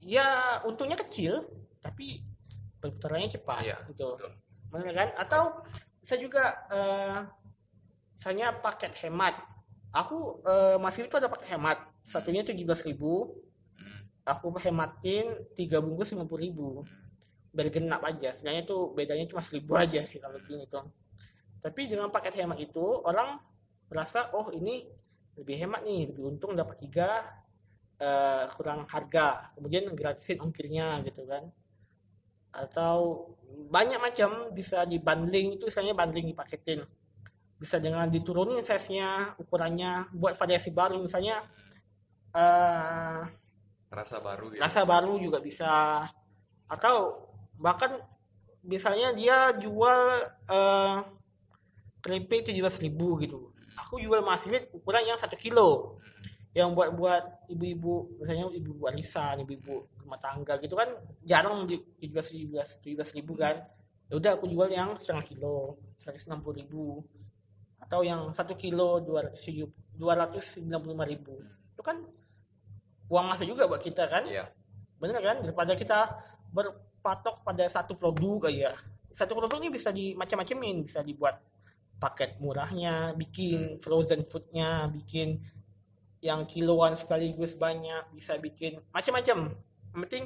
Ya 0.00 0.58
untungnya 0.64 0.96
kecil 0.96 1.44
tapi 1.84 2.24
perputarannya 2.80 3.28
cepat 3.36 3.68
Iya, 3.68 3.76
gitu. 3.84 4.16
betul. 4.16 4.32
Benar 4.72 4.94
kan? 4.94 5.08
Atau 5.18 5.42
bisa 6.02 6.14
juga 6.20 6.44
eh 6.72 7.18
misalnya 8.18 8.56
paket 8.58 8.92
hemat. 9.04 9.34
Aku 9.94 10.42
eh, 10.44 10.76
masih 10.80 11.08
itu 11.08 11.16
ada 11.16 11.30
paket 11.32 11.48
hemat. 11.56 11.78
Satunya 12.04 12.42
17.000 12.44 12.96
Hmm, 13.78 14.02
aku 14.26 14.50
hematin 14.58 15.38
tiga 15.54 15.78
bungkus 15.78 16.10
50.000 16.10 16.26
hmm, 16.26 16.82
biar 17.54 17.68
genap 17.70 18.02
aja. 18.02 18.34
Sebenarnya 18.34 18.66
itu 18.66 18.78
bedanya 18.90 19.24
cuma 19.30 19.38
seribu 19.38 19.78
aja 19.78 20.02
sih 20.02 20.18
kalau 20.18 20.38
itu 20.42 20.82
tapi 21.58 21.90
dengan 21.90 22.10
paket 22.14 22.38
hemat 22.38 22.58
itu 22.62 23.02
orang 23.02 23.38
merasa 23.90 24.30
oh 24.34 24.50
ini 24.54 24.86
lebih 25.38 25.56
hemat 25.62 25.82
nih. 25.86 26.10
Lebih 26.10 26.22
untung 26.26 26.54
dapat 26.58 26.76
tiga 26.78 27.22
eh, 27.98 28.44
kurang 28.54 28.86
harga. 28.90 29.54
Kemudian 29.54 29.90
gratisin 29.94 30.42
ongkirnya 30.42 31.02
gitu 31.06 31.26
kan 31.26 31.50
atau 32.52 33.28
banyak 33.68 34.00
macam 34.00 34.54
bisa 34.54 34.84
di 34.88 34.96
bundling 35.00 35.58
itu 35.58 35.68
misalnya 35.68 35.94
bundling 35.96 36.32
dipaketin. 36.32 36.84
Bisa 37.58 37.82
dengan 37.82 38.06
diturunin 38.06 38.62
size-nya 38.62 39.34
ukurannya 39.42 40.14
buat 40.14 40.38
variasi 40.38 40.70
baru. 40.70 41.02
Misalnya 41.02 41.42
eh 42.32 43.20
rasa 43.88 44.20
baru 44.20 44.52
gitu. 44.52 44.60
rasa 44.62 44.80
baru 44.86 45.18
juga 45.18 45.38
bisa. 45.42 46.04
Atau 46.70 47.26
bahkan 47.58 47.98
misalnya 48.62 49.10
dia 49.16 49.52
jual 49.58 50.00
eh 50.48 50.96
keripik 51.98 52.46
tujuh 52.46 52.62
belas 52.62 52.78
ribu 52.78 53.18
gitu. 53.18 53.50
Aku 53.86 53.98
jual 53.98 54.22
masih 54.22 54.70
ukuran 54.70 55.02
yang 55.02 55.18
satu 55.18 55.34
kilo. 55.34 55.98
Yang 56.54 56.68
buat 56.78 56.88
buat 56.94 57.24
ibu-ibu 57.50 58.22
misalnya 58.22 58.54
ibu 58.54 58.72
warisan 58.80 59.42
ibu-ibu 59.42 59.84
rumah 60.08 60.16
tangga 60.16 60.56
gitu 60.64 60.72
kan 60.72 60.88
jarang 61.28 61.68
beli 61.68 61.84
tujuh 62.00 62.08
belas 62.08 62.26
tujuh 62.32 62.48
belas 62.48 62.68
tujuh 62.80 62.96
belas 62.96 63.10
ribu 63.12 63.32
kan. 63.36 63.56
Ya 64.08 64.16
udah 64.16 64.40
aku 64.40 64.48
jual 64.48 64.72
yang 64.72 64.96
setengah 64.96 65.28
kilo 65.28 65.76
seratus 66.00 66.24
enam 66.32 66.40
puluh 66.40 66.64
ribu. 66.64 66.84
Atau 67.84 68.00
yang 68.08 68.32
satu 68.32 68.56
kilo 68.56 69.04
dua 69.04 69.28
ratus 69.28 69.44
dua 69.92 70.16
ratus 70.16 70.56
sembilan 70.56 70.80
puluh 70.80 70.94
lima 70.96 71.04
ribu. 71.04 71.34
Itu 71.76 71.84
kan 71.84 72.00
uang 73.12 73.26
masa 73.28 73.44
juga 73.44 73.68
buat 73.68 73.84
kita 73.84 74.08
kan. 74.08 74.24
Iya. 74.24 74.48
Bener 74.96 75.20
kan? 75.20 75.44
Daripada 75.44 75.76
kita 75.76 76.16
berpatok 76.56 77.44
pada 77.44 77.68
satu 77.68 77.92
produk 78.00 78.48
aja. 78.48 78.72
Satu 79.12 79.36
produk 79.36 79.60
ini 79.60 79.68
bisa 79.68 79.92
di 79.92 80.16
macam-macamin 80.16 80.88
bisa 80.88 81.04
dibuat 81.04 81.44
paket 81.98 82.38
murahnya 82.38 83.10
bikin 83.18 83.82
frozen 83.82 84.22
foodnya 84.22 84.86
bikin 84.86 85.42
yang 86.22 86.46
kiloan 86.46 86.94
sekaligus 86.94 87.58
banyak 87.58 88.06
bisa 88.14 88.38
bikin 88.38 88.78
macam-macam 88.94 89.58
yang 89.94 90.00
penting 90.06 90.24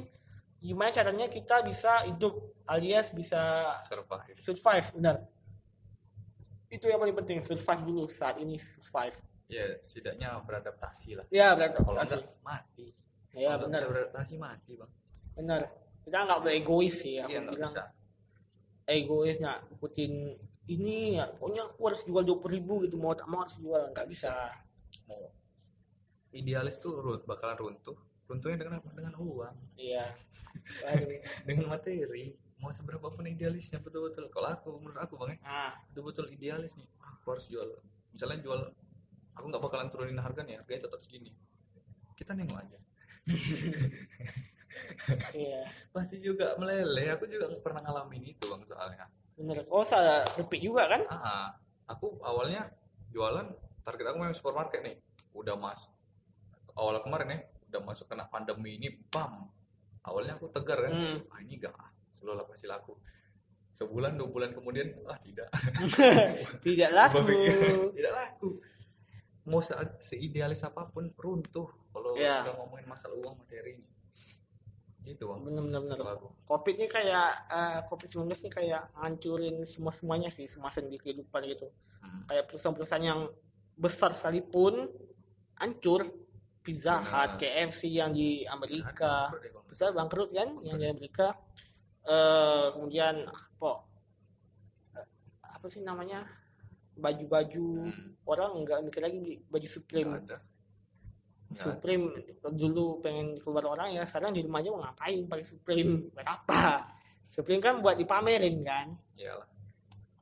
gimana 0.63 0.89
caranya 0.95 1.27
kita 1.27 1.59
bisa 1.67 2.07
hidup 2.07 2.39
alias 2.71 3.11
bisa 3.11 3.75
survive. 3.83 4.39
survive 4.39 4.87
benar. 4.95 5.15
Itu 6.71 6.87
yang 6.87 7.03
paling 7.03 7.17
penting 7.19 7.43
survive 7.43 7.83
dulu 7.83 8.07
saat 8.07 8.39
ini 8.39 8.55
survive. 8.55 9.15
Ya 9.51 9.75
setidaknya 9.83 10.39
beradaptasi 10.47 11.19
lah. 11.19 11.25
Ya 11.29 11.51
benar 11.53 11.75
kalau 11.75 11.99
enggak 11.99 12.23
mati. 12.47 12.95
Ya 13.35 13.59
kalau 13.59 13.67
benar. 13.67 13.81
beradaptasi 13.91 14.35
mati 14.39 14.71
bang. 14.79 14.91
Benar. 15.35 15.61
Kita 16.07 16.17
nggak 16.23 16.39
boleh 16.43 16.55
egois 16.55 16.95
sih 16.95 17.19
iya 17.19 17.27
aku 17.27 17.31
nggak 17.43 17.55
bilang. 17.59 17.73
bisa. 17.75 17.83
Egois 18.87 19.37
nggak 19.43 19.59
ikutin 19.79 20.13
ini 20.71 21.19
ya. 21.19 21.27
Pokoknya 21.27 21.63
aku 21.67 21.81
harus 21.91 22.01
jual 22.07 22.23
dua 22.23 22.39
ribu 22.47 22.87
gitu 22.87 22.95
mau 22.95 23.11
tak 23.11 23.27
mau 23.27 23.43
harus 23.43 23.59
jual. 23.59 23.91
Nggak 23.91 24.07
bisa. 24.07 24.31
Mau 25.11 25.27
idealis 26.33 26.79
tuh 26.79 27.03
bakalan 27.27 27.59
runtuh 27.59 27.99
runtuhnya 28.27 28.57
dengan 28.59 28.79
apa 28.79 28.89
dengan 28.95 29.13
uang. 29.19 29.55
Iya. 29.75 30.05
Dengan 31.47 31.65
materi 31.67 32.31
mau 32.63 32.71
seberapa 32.71 33.11
pun 33.11 33.27
idealisnya 33.27 33.83
betul-betul. 33.83 34.31
Kalau 34.31 34.47
aku 34.55 34.79
menurut 34.79 34.99
aku 35.03 35.19
bang 35.19 35.35
ya, 35.35 35.37
nah 35.43 35.71
betul-betul 35.91 36.31
idealis 36.31 36.79
nih 36.79 36.87
aku 37.03 37.27
harus 37.35 37.45
jual. 37.51 37.67
Misalnya 38.15 38.39
jual 38.39 38.61
aku 39.35 39.45
nggak 39.51 39.63
bakalan 39.63 39.87
turunin 39.91 40.19
harganya 40.23 40.63
harganya 40.63 40.87
tetap 40.87 40.99
segini. 41.03 41.35
Kita 42.15 42.31
nengok 42.35 42.59
aja. 42.59 42.79
Iya. 45.37 45.69
Pasti 45.93 46.17
juga 46.17 46.57
meleleh. 46.57 47.13
Aku 47.13 47.29
juga 47.29 47.45
pernah 47.61 47.85
ngalamin 47.85 48.33
itu 48.33 48.49
bang 48.49 48.65
soalnya. 48.65 49.05
Bener. 49.37 49.69
Oh 49.69 49.85
salah 49.85 50.25
repeat 50.33 50.65
juga 50.65 50.89
kan? 50.89 51.05
Ah 51.13 51.53
aku 51.85 52.17
awalnya 52.25 52.73
jualan 53.13 53.53
target 53.85 54.09
aku 54.09 54.17
memang 54.17 54.33
supermarket 54.33 54.81
nih. 54.81 54.97
Udah 55.37 55.53
masuk 55.53 55.93
awal 56.73 56.97
kemarin 57.05 57.37
ya 57.37 57.39
udah 57.73 57.81
masuk 57.81 58.05
kena 58.05 58.29
pandemi 58.29 58.77
ini 58.77 58.93
bam. 59.09 59.49
Awalnya 60.05 60.37
aku 60.37 60.53
tegar 60.53 60.85
kan 60.85 60.93
Hmm. 60.93 61.17
ah 61.33 61.39
ini 61.41 61.57
gak 61.57 61.73
selalu 62.13 62.37
lah 62.37 62.45
pasti 62.45 62.69
laku 62.69 62.93
sebulan 63.73 64.13
dua 64.13 64.29
bulan 64.29 64.53
kemudian 64.53 64.93
ah 65.09 65.17
tidak. 65.17 65.49
Tidak 66.65 66.91
laku. 66.93 67.25
Tidak 67.97 68.13
laku. 68.13 68.53
Mau 69.49 69.59
se 69.59 69.73
seidealis 69.99 70.61
apa 70.61 70.85
pun 70.87 71.09
runtuh 71.17 71.65
kalau 71.89 72.13
Iya. 72.13 72.45
udah 72.45 72.53
ngomongin 72.61 72.85
masalah 72.85 73.17
uang 73.17 73.41
materi 73.41 73.81
ini. 73.81 73.87
Gitu 75.03 75.25
bang. 75.25 75.41
Bener 75.41 75.97
kalau 75.97 76.13
aku. 76.13 76.27
Covid 76.45 76.75
ini 76.77 76.87
kayak 76.87 77.27
eh, 77.49 77.79
covid 77.89 78.07
19 78.07 78.29
ini 78.45 78.49
kayak 78.53 78.83
ngancurin 78.93 79.65
semua 79.65 79.89
semuanya 79.91 80.29
sih 80.29 80.45
semua 80.45 80.69
sendi 80.69 81.01
kehidupan 81.01 81.41
gitu. 81.49 81.67
Hmm. 82.03 82.27
kayak 82.27 82.51
perusahaan-perusahaan 82.51 82.99
yang 83.01 83.21
besar 83.79 84.11
sekalipun 84.11 84.91
hancur 85.55 86.03
Pizza 86.63 86.95
Hut. 86.97 87.37
KFC 87.37 87.91
yang 87.91 88.11
di 88.11 88.47
Amerika, 88.47 89.27
Bang. 89.29 89.67
besar 89.67 89.91
bangkrut 89.91 90.31
kan 90.31 90.49
yang 90.63 90.79
di 90.79 90.87
Amerika. 90.87 91.35
Eh 92.03 92.65
kemudian 92.71 93.27
apa 93.27 93.71
eh, 94.95 95.07
apa 95.43 95.65
sih 95.67 95.83
namanya 95.83 96.23
baju-baju 96.93 97.67
Hmm. 97.83 98.15
orang 98.23 98.51
nggak 98.63 98.79
mikir 98.83 99.01
lagi 99.01 99.19
baju 99.45 99.67
Supreme. 99.67 100.09
Ada 100.09 100.19
Nggak 100.23 100.39
ada. 100.39 100.49
Supreme 101.53 102.03
dulu 102.55 102.97
pengen 102.97 103.37
keluar 103.37 103.65
orang 103.69 103.93
ya 103.93 104.03
sekarang 104.03 104.33
di 104.33 104.41
rumah 104.41 104.57
aja 104.57 104.69
mau 104.71 104.81
ngapain 104.81 105.19
pakai 105.27 105.45
Supreme 105.45 106.09
buat 106.09 106.25
apa? 106.25 106.89
Supreme 107.21 107.61
kan 107.61 107.79
buat 107.79 107.95
dipamerin 107.95 108.63
kan 108.63 108.87
iyalah 109.15 109.47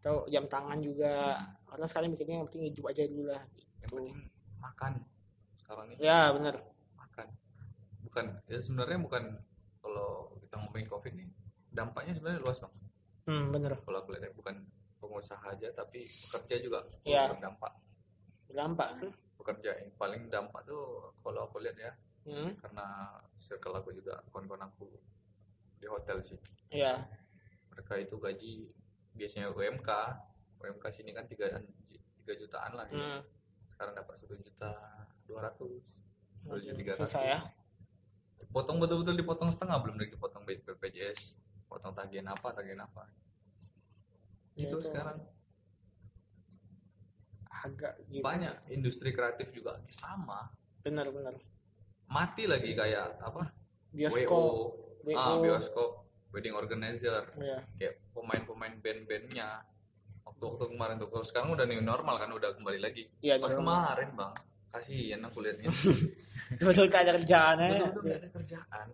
atau 0.02 0.26
jam 0.28 0.50
tangan 0.50 0.82
juga 0.82 1.38
Hmm. 1.38 1.72
orang 1.72 1.88
sekarang 1.88 2.10
mikirnya 2.12 2.36
yang 2.36 2.48
penting 2.50 2.64
hidup 2.68 2.86
aja 2.90 3.02
dulu 3.06 3.24
lah 3.30 3.44
yang 3.80 3.90
penting 3.90 4.18
makan 4.58 4.92
sekarang 5.72 5.88
ini. 5.96 6.04
Ya 6.04 6.28
bener 6.36 6.56
makan. 7.00 7.28
Bukan 8.04 8.26
ya 8.52 8.60
sebenarnya 8.60 9.00
bukan 9.00 9.24
kalau 9.80 10.36
kita 10.44 10.56
ngomongin 10.60 10.88
covid 10.92 11.14
nih 11.16 11.30
dampaknya 11.72 12.12
sebenarnya 12.20 12.44
luas 12.44 12.60
bang. 12.60 12.74
Hmm, 13.32 13.46
bener 13.56 13.72
kalau 13.88 14.04
aku 14.04 14.12
lihat 14.12 14.28
ya, 14.28 14.32
bukan 14.36 14.56
pengusaha 15.00 15.40
aja 15.48 15.72
tapi 15.72 16.04
pekerja 16.28 16.56
juga 16.60 16.84
Iya. 17.08 17.32
berdampak 17.32 17.74
berdampak 18.52 18.88
kan? 19.00 19.10
Pekerja 19.40 19.72
yang 19.80 19.90
paling 19.96 20.28
dampak 20.28 20.62
tuh 20.68 21.16
kalau 21.24 21.48
aku 21.48 21.64
lihat 21.64 21.78
ya 21.80 21.92
hmm, 22.28 22.60
karena 22.60 23.16
circle 23.40 23.80
aku 23.80 23.96
juga 23.96 24.20
kawan-kawan 24.30 24.68
aku 24.68 24.92
di 25.80 25.88
hotel 25.88 26.20
sih. 26.20 26.38
Ya. 26.70 27.00
Mereka 27.72 28.04
itu 28.04 28.20
gaji 28.20 28.54
biasanya 29.16 29.56
UMK 29.56 29.90
UMK 30.62 30.84
sini 30.92 31.16
kan 31.16 31.26
tiga 31.26 31.48
tiga 32.22 32.34
jutaan 32.38 32.76
lah 32.76 32.86
ya. 32.92 33.00
hmm. 33.00 33.22
sekarang 33.72 33.98
dapat 33.98 34.14
satu 34.14 34.36
juta 34.38 34.70
dua 35.32 35.48
ratus. 35.48 35.80
Satu 36.44 36.60
juta. 36.60 36.76
Tiga 36.76 36.94
susah 37.00 37.24
ya. 37.24 37.40
Potong 38.52 38.84
betul-betul 38.84 39.16
dipotong 39.16 39.48
setengah 39.48 39.80
belum 39.80 39.96
lagi 39.96 40.12
dipotong 40.20 40.44
BPJS 40.44 41.40
potong 41.72 41.96
tagihan 41.96 42.28
apa 42.36 42.52
tagihan 42.52 42.84
apa. 42.84 43.08
Ya, 44.60 44.68
itu 44.68 44.76
itu. 44.84 44.92
sekarang. 44.92 45.24
Agak 47.64 47.96
gimana? 48.12 48.26
banyak 48.28 48.56
industri 48.76 49.16
kreatif 49.16 49.56
juga. 49.56 49.80
Sama. 49.88 50.52
Bener 50.84 51.08
bener 51.16 51.40
mati 52.12 52.44
lagi 52.44 52.76
kayak 52.76 53.24
apa? 53.24 53.48
Bioskop. 53.96 54.76
WO, 55.08 55.16
ah, 55.16 55.40
bioskop. 55.40 55.92
Wedding 56.36 56.56
organizer. 56.56 57.24
Ya 57.40 57.64
kayak 57.80 58.04
pemain-pemain 58.12 58.76
band-bandnya. 58.84 59.64
Waktu-waktu 60.28 60.76
kemarin 60.76 60.96
tuh 61.00 61.08
kalau 61.08 61.26
sekarang 61.26 61.50
udah 61.56 61.66
new 61.66 61.80
normal 61.80 62.20
kan 62.20 62.30
udah 62.36 62.52
kembali 62.60 62.80
lagi. 62.84 63.08
Iya, 63.24 63.40
pas 63.40 63.56
kemarin 63.56 64.12
bang 64.14 64.36
kasihan 64.72 65.22
aku 65.22 65.38
liatnya 65.40 65.68
betul 66.60 66.88
gak 66.88 67.04
ada 67.04 67.14
kerjaan 67.16 67.56
ya 67.60 67.70
betul-betul 67.70 68.02
gak 68.08 68.20
ada 68.20 68.30
kerjaan 68.32 68.88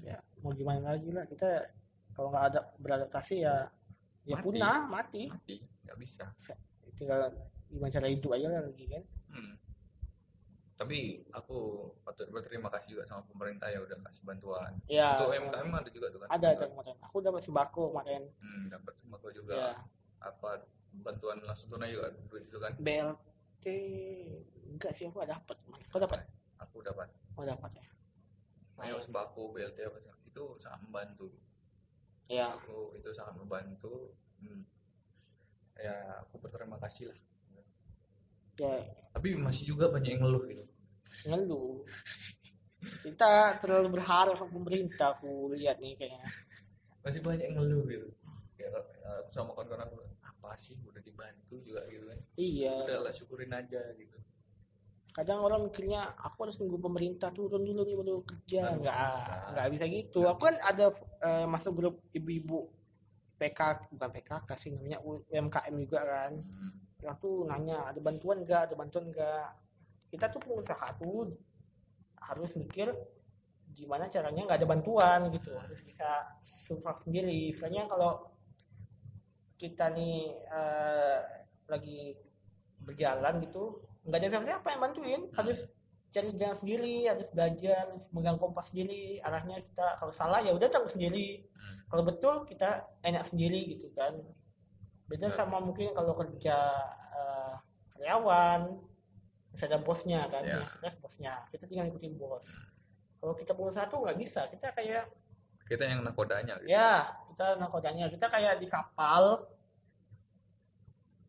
ya 0.00 0.16
mau 0.40 0.52
gimana 0.52 0.92
lagi 0.92 1.08
lah 1.08 1.24
kita 1.24 1.48
kalau 2.12 2.28
nggak 2.28 2.46
ada 2.50 2.60
beradaptasi 2.76 3.42
ya 3.42 3.70
ya 4.24 4.36
Mati. 4.36 4.44
punah 4.44 4.78
mati 4.86 5.22
mati 5.26 5.56
nggak 5.84 5.96
bisa 5.96 6.24
tinggal 6.94 7.30
gimana 7.66 7.90
cara 7.90 8.06
hidup 8.06 8.30
aja 8.30 8.48
lagi 8.52 8.86
kan 8.86 9.04
Hmm. 9.34 9.58
Tapi 10.74 11.26
aku 11.30 11.58
patut 12.02 12.30
berterima 12.30 12.66
kasih 12.66 12.94
juga 12.94 13.02
sama 13.02 13.26
pemerintah 13.26 13.66
ya 13.66 13.78
udah 13.78 13.98
kasih 14.06 14.22
bantuan. 14.22 14.74
ya 14.86 15.14
Untuk 15.14 15.30
UMKM 15.32 15.70
ada 15.70 15.90
juga 15.90 16.06
tuh 16.10 16.18
kan. 16.18 16.28
ada 16.30 16.48
itu 16.50 16.64
kemarin 16.66 16.96
aku 16.98 17.16
dapat 17.18 17.42
sembako 17.42 17.82
kemarin 17.90 18.22
Hmm, 18.38 18.62
dapat 18.70 18.94
sembako 18.98 19.26
juga. 19.30 19.54
ya 19.54 19.70
Apa 20.18 20.62
bantuan 20.98 21.42
langsung 21.42 21.66
tunai 21.68 21.90
juga 21.90 22.14
duit 22.26 22.46
itu 22.46 22.58
kan. 22.58 22.74
BLT 23.64 24.76
enggak 24.76 24.92
sih 24.92 25.08
aku 25.08 25.16
nggak 25.18 25.32
dapat 25.32 25.56
kau 25.88 26.00
dapat 26.00 26.20
Aku 26.60 26.80
dapat. 26.80 27.08
oh 27.36 27.44
dapat 27.44 27.70
ya 27.74 27.86
Ayo 28.82 28.98
sembako 28.98 29.54
BLT 29.54 29.78
apa 29.86 29.98
sih? 30.02 30.10
Itu 30.26 30.58
sangat 30.58 30.82
membantu. 30.82 31.30
ya 32.26 32.50
Aku 32.58 32.90
itu 32.98 33.06
sangat 33.14 33.38
membantu. 33.38 34.10
Hmm. 34.42 34.66
Ya, 35.78 35.94
aku 36.26 36.42
berterima 36.42 36.74
kasih 36.82 37.14
lah. 37.14 37.18
ya 38.58 38.82
Tapi 39.14 39.38
masih 39.38 39.70
juga 39.74 39.86
banyak 39.90 40.18
yang 40.18 40.22
ngeluh 40.26 40.42
gitu. 40.50 40.64
ngeluh 41.30 41.86
kita 43.06 43.56
terlalu 43.62 43.94
berharap 43.96 44.34
sama 44.34 44.50
pemerintah 44.50 45.14
aku 45.16 45.54
lihat 45.54 45.78
nih 45.78 45.94
kayaknya 45.94 46.26
Masih 47.06 47.20
banyak 47.22 47.46
yang 47.46 47.54
ngeluh 47.62 47.86
gitu. 47.86 48.08
Ya, 48.58 48.68
aku 48.74 49.30
sama 49.30 49.54
kawan-kawan 49.54 49.86
aku 49.86 50.02
apa 50.44 50.60
sih 50.60 50.76
udah 50.84 51.00
dibantu 51.00 51.56
juga 51.64 51.80
gitu 51.88 52.04
kan. 52.04 52.20
iya. 52.36 52.84
Udahlah 52.84 53.12
syukurin 53.16 53.56
aja 53.56 53.80
gitu. 53.96 54.18
kadang 55.14 55.46
orang 55.46 55.70
mikirnya 55.70 56.10
aku 56.18 56.42
harus 56.50 56.58
nunggu 56.58 56.74
pemerintah 56.90 57.30
turun 57.30 57.62
dulu 57.62 57.86
nih 57.86 57.96
baru 57.96 58.20
kerja. 58.26 58.76
Nggak 58.76 58.98
bisa. 58.98 59.34
nggak 59.54 59.66
bisa 59.72 59.84
gitu. 59.88 60.18
Nggak 60.20 60.34
aku 60.34 60.42
kan 60.42 60.56
ada 60.66 60.86
eh, 61.22 61.46
masuk 61.46 61.72
grup 61.78 61.96
ibu-ibu 62.12 62.66
PK 63.38 63.90
bukan 63.94 64.10
PKK 64.10 64.48
sih 64.58 64.70
namanya 64.74 64.98
UMKM 65.00 65.74
juga 65.80 66.00
kan. 66.04 66.32
Hmm. 66.38 66.72
yang 67.04 67.16
tuh 67.20 67.44
nanya 67.46 67.94
ada 67.94 68.00
bantuan 68.02 68.42
nggak? 68.42 68.60
Ada 68.68 68.74
bantuan 68.74 69.04
nggak? 69.14 69.48
Kita 70.10 70.26
tuh 70.34 70.40
pengusaha 70.42 70.88
tuh 70.98 71.30
harus 72.18 72.50
mikir 72.58 72.90
gimana 73.70 74.10
caranya 74.10 74.50
nggak 74.50 74.58
ada 74.60 74.68
bantuan 74.68 75.20
gitu. 75.30 75.54
Harus 75.54 75.78
bisa 75.86 76.26
survive 76.42 77.00
sendiri. 77.06 77.40
Soalnya 77.54 77.86
kalau 77.86 78.33
kita 79.56 79.90
nih 79.94 80.34
eh, 80.34 81.18
lagi 81.70 82.18
berjalan 82.84 83.40
gitu 83.40 83.80
nggak 84.04 84.20
ada 84.20 84.28
siapa-siapa 84.28 84.66
yang 84.68 84.82
bantuin. 84.84 85.22
Harus 85.32 85.64
cari 86.14 86.30
jalan 86.38 86.54
sendiri 86.54 87.10
harus 87.10 87.26
belajar 87.34 87.88
harus 87.90 88.06
megang 88.12 88.38
kompas 88.38 88.70
sendiri. 88.70 89.18
Arahnya 89.24 89.64
kita 89.64 89.98
kalau 89.98 90.12
salah 90.14 90.38
ya 90.44 90.52
udah 90.52 90.68
tahu 90.70 90.86
sendiri. 90.86 91.42
Hmm. 91.54 91.80
kalau 91.88 92.04
betul 92.04 92.34
kita 92.44 92.84
enak 93.06 93.24
sendiri 93.24 93.78
gitu 93.78 93.88
kan. 93.96 94.20
Beda 95.08 95.28
Ya. 95.28 95.34
sama 95.34 95.58
mungkin 95.64 95.96
kalau 95.96 96.12
kerja 96.16 96.56
eh, 97.16 97.54
karyawan 97.96 98.76
bisa 99.54 99.70
ada 99.70 99.78
bosnya 99.80 100.26
kan 100.28 100.42
stres 100.68 100.98
bosnya. 101.00 101.46
Kita 101.54 101.64
tinggal 101.70 101.88
ikutin 101.94 102.18
bos. 102.18 102.50
Kalau 103.22 103.32
kita 103.38 103.56
pengusaha 103.56 103.88
tuh 103.88 104.04
nggak 104.04 104.18
bisa. 104.20 104.44
Kita 104.52 104.74
kayak 104.76 105.08
Kita 105.64 105.88
yang 105.88 106.04
nakodanya 106.04 106.60
gitu. 106.60 106.70
ya 106.72 107.08
kita 107.32 107.56
nakodanya. 107.56 108.06
Kita 108.12 108.26
kayak 108.28 108.60
di 108.60 108.68
kapal 108.68 109.48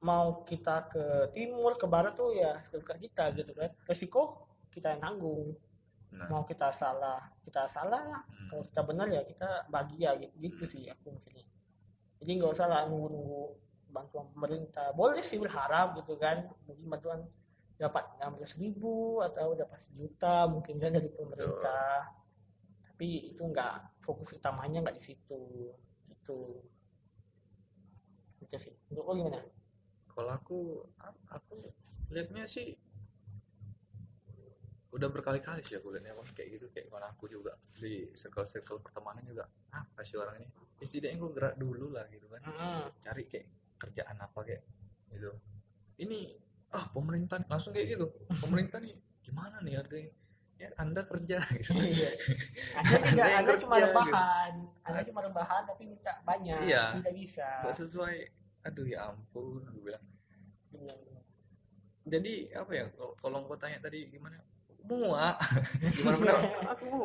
mau 0.05 0.45
kita 0.45 0.85
ke 0.91 1.05
timur 1.33 1.79
ke 1.81 1.89
barat 1.89 2.13
tuh 2.13 2.35
ya 2.35 2.59
suka 2.61 2.99
kita 2.99 3.31
gitu 3.33 3.55
kan. 3.55 3.71
Resiko 3.87 4.47
kita 4.71 4.95
yang 4.95 5.01
tanggung 5.01 5.55
Nah, 6.15 6.31
mau 6.31 6.47
kita 6.47 6.71
salah 6.71 7.19
kita 7.43 7.67
salah 7.67 8.23
hmm. 8.23 8.47
kalau 8.47 8.63
kita 8.63 8.81
benar 8.87 9.07
ya 9.11 9.21
kita 9.27 9.67
bahagia 9.67 10.15
gitu. 10.15 10.31
Gitu 10.39 10.63
sih 10.63 10.83
aku 10.87 11.11
mikirnya 11.11 11.43
jadi 12.25 12.41
nggak 12.41 12.51
usah 12.57 12.67
lah 12.71 12.81
nunggu-nunggu 12.89 13.43
bantuan 13.91 14.25
pemerintah. 14.33 14.91
Boleh 14.97 15.21
sih 15.21 15.37
berharap 15.39 15.93
gitu 16.01 16.17
kan. 16.17 16.47
Mungkin 16.65 16.89
bantuan 16.89 17.19
dapat 17.75 18.07
16 18.17 18.65
ribu 18.65 19.19
atau 19.21 19.53
dapat 19.53 19.77
sejuta 19.77 20.47
mungkin 20.47 20.79
kan 20.79 20.95
dari 20.95 21.05
pemerintah. 21.11 22.09
Tapi 22.81 23.35
itu 23.35 23.43
nggak 23.45 23.94
fokus 24.05 24.37
utamanya 24.37 24.85
nggak 24.85 24.97
di 25.01 25.03
situ. 25.03 25.73
Gitu. 26.05 26.39
Itu 28.45 28.55
sih. 28.61 28.73
Untuk 28.93 29.03
lo 29.09 29.13
gimana? 29.17 29.41
Kalau 30.13 30.31
aku 30.31 30.59
aku 31.33 31.57
lihatnya 32.13 32.45
sih 32.45 32.77
udah 34.95 35.11
berkali-kali 35.11 35.59
sih 35.59 35.75
aku 35.75 35.91
lihatnya 35.91 36.15
Bang, 36.15 36.29
kayak 36.31 36.55
gitu 36.55 36.71
kayak 36.71 36.87
kawan 36.87 37.03
aku 37.11 37.27
juga 37.27 37.59
di 37.75 38.07
circle-circle 38.15 38.79
pertemanan 38.79 39.27
juga 39.27 39.43
apa 39.75 39.99
sih 40.07 40.15
orang 40.15 40.39
ini. 40.39 40.47
Ya 40.79 40.85
setidaknya 40.87 41.17
gue 41.19 41.31
gerak 41.35 41.55
dulu 41.59 41.91
lah 41.91 42.07
gitu 42.07 42.31
kan. 42.31 42.41
Cari 43.03 43.23
kayak 43.27 43.47
kerjaan 43.75 44.15
apa 44.23 44.39
kayak 44.47 44.63
gitu. 45.11 45.35
Ini 45.99 46.19
ah 46.71 46.87
pemerintah 46.95 47.43
langsung 47.51 47.75
kayak 47.75 47.99
gitu. 47.99 48.07
Pemerintah 48.39 48.79
nih 48.79 48.95
gimana 49.19 49.59
nih 49.59 49.75
harganya 49.75 50.15
ya. 50.55 50.69
Anda 50.79 51.01
kerja. 51.03 51.37
Gitu 51.51 51.71
Iya. 51.95 52.09
Anda 52.79 52.97
tidak, 53.03 53.25
Anda 53.35 53.53
cuma 53.59 53.75
kerja, 53.75 53.85
rebahan, 53.91 54.53
Anda 54.87 55.01
cuma 55.03 55.19
rebahan 55.25 55.61
tapi 55.67 55.83
minta 55.87 56.13
banyak, 56.23 56.57
Iya. 56.63 56.99
tidak 57.01 57.13
bisa. 57.13 57.47
nggak 57.63 57.75
sesuai. 57.75 58.15
Aduh 58.65 58.85
ya 58.87 59.11
ampun 59.13 59.61
gue 59.67 59.83
bilang. 59.83 60.05
Benar. 60.71 60.97
jadi 62.05 62.33
apa 62.53 62.71
ya 62.71 62.85
kalau 62.93 63.13
kalau 63.17 63.37
kau 63.47 63.57
tanya 63.57 63.81
tadi 63.81 64.05
gimana? 64.09 64.37
Muak 64.85 65.37
gimana 65.97 66.15
benar? 66.21 66.37
Aku 66.77 66.83
muak 66.87 67.03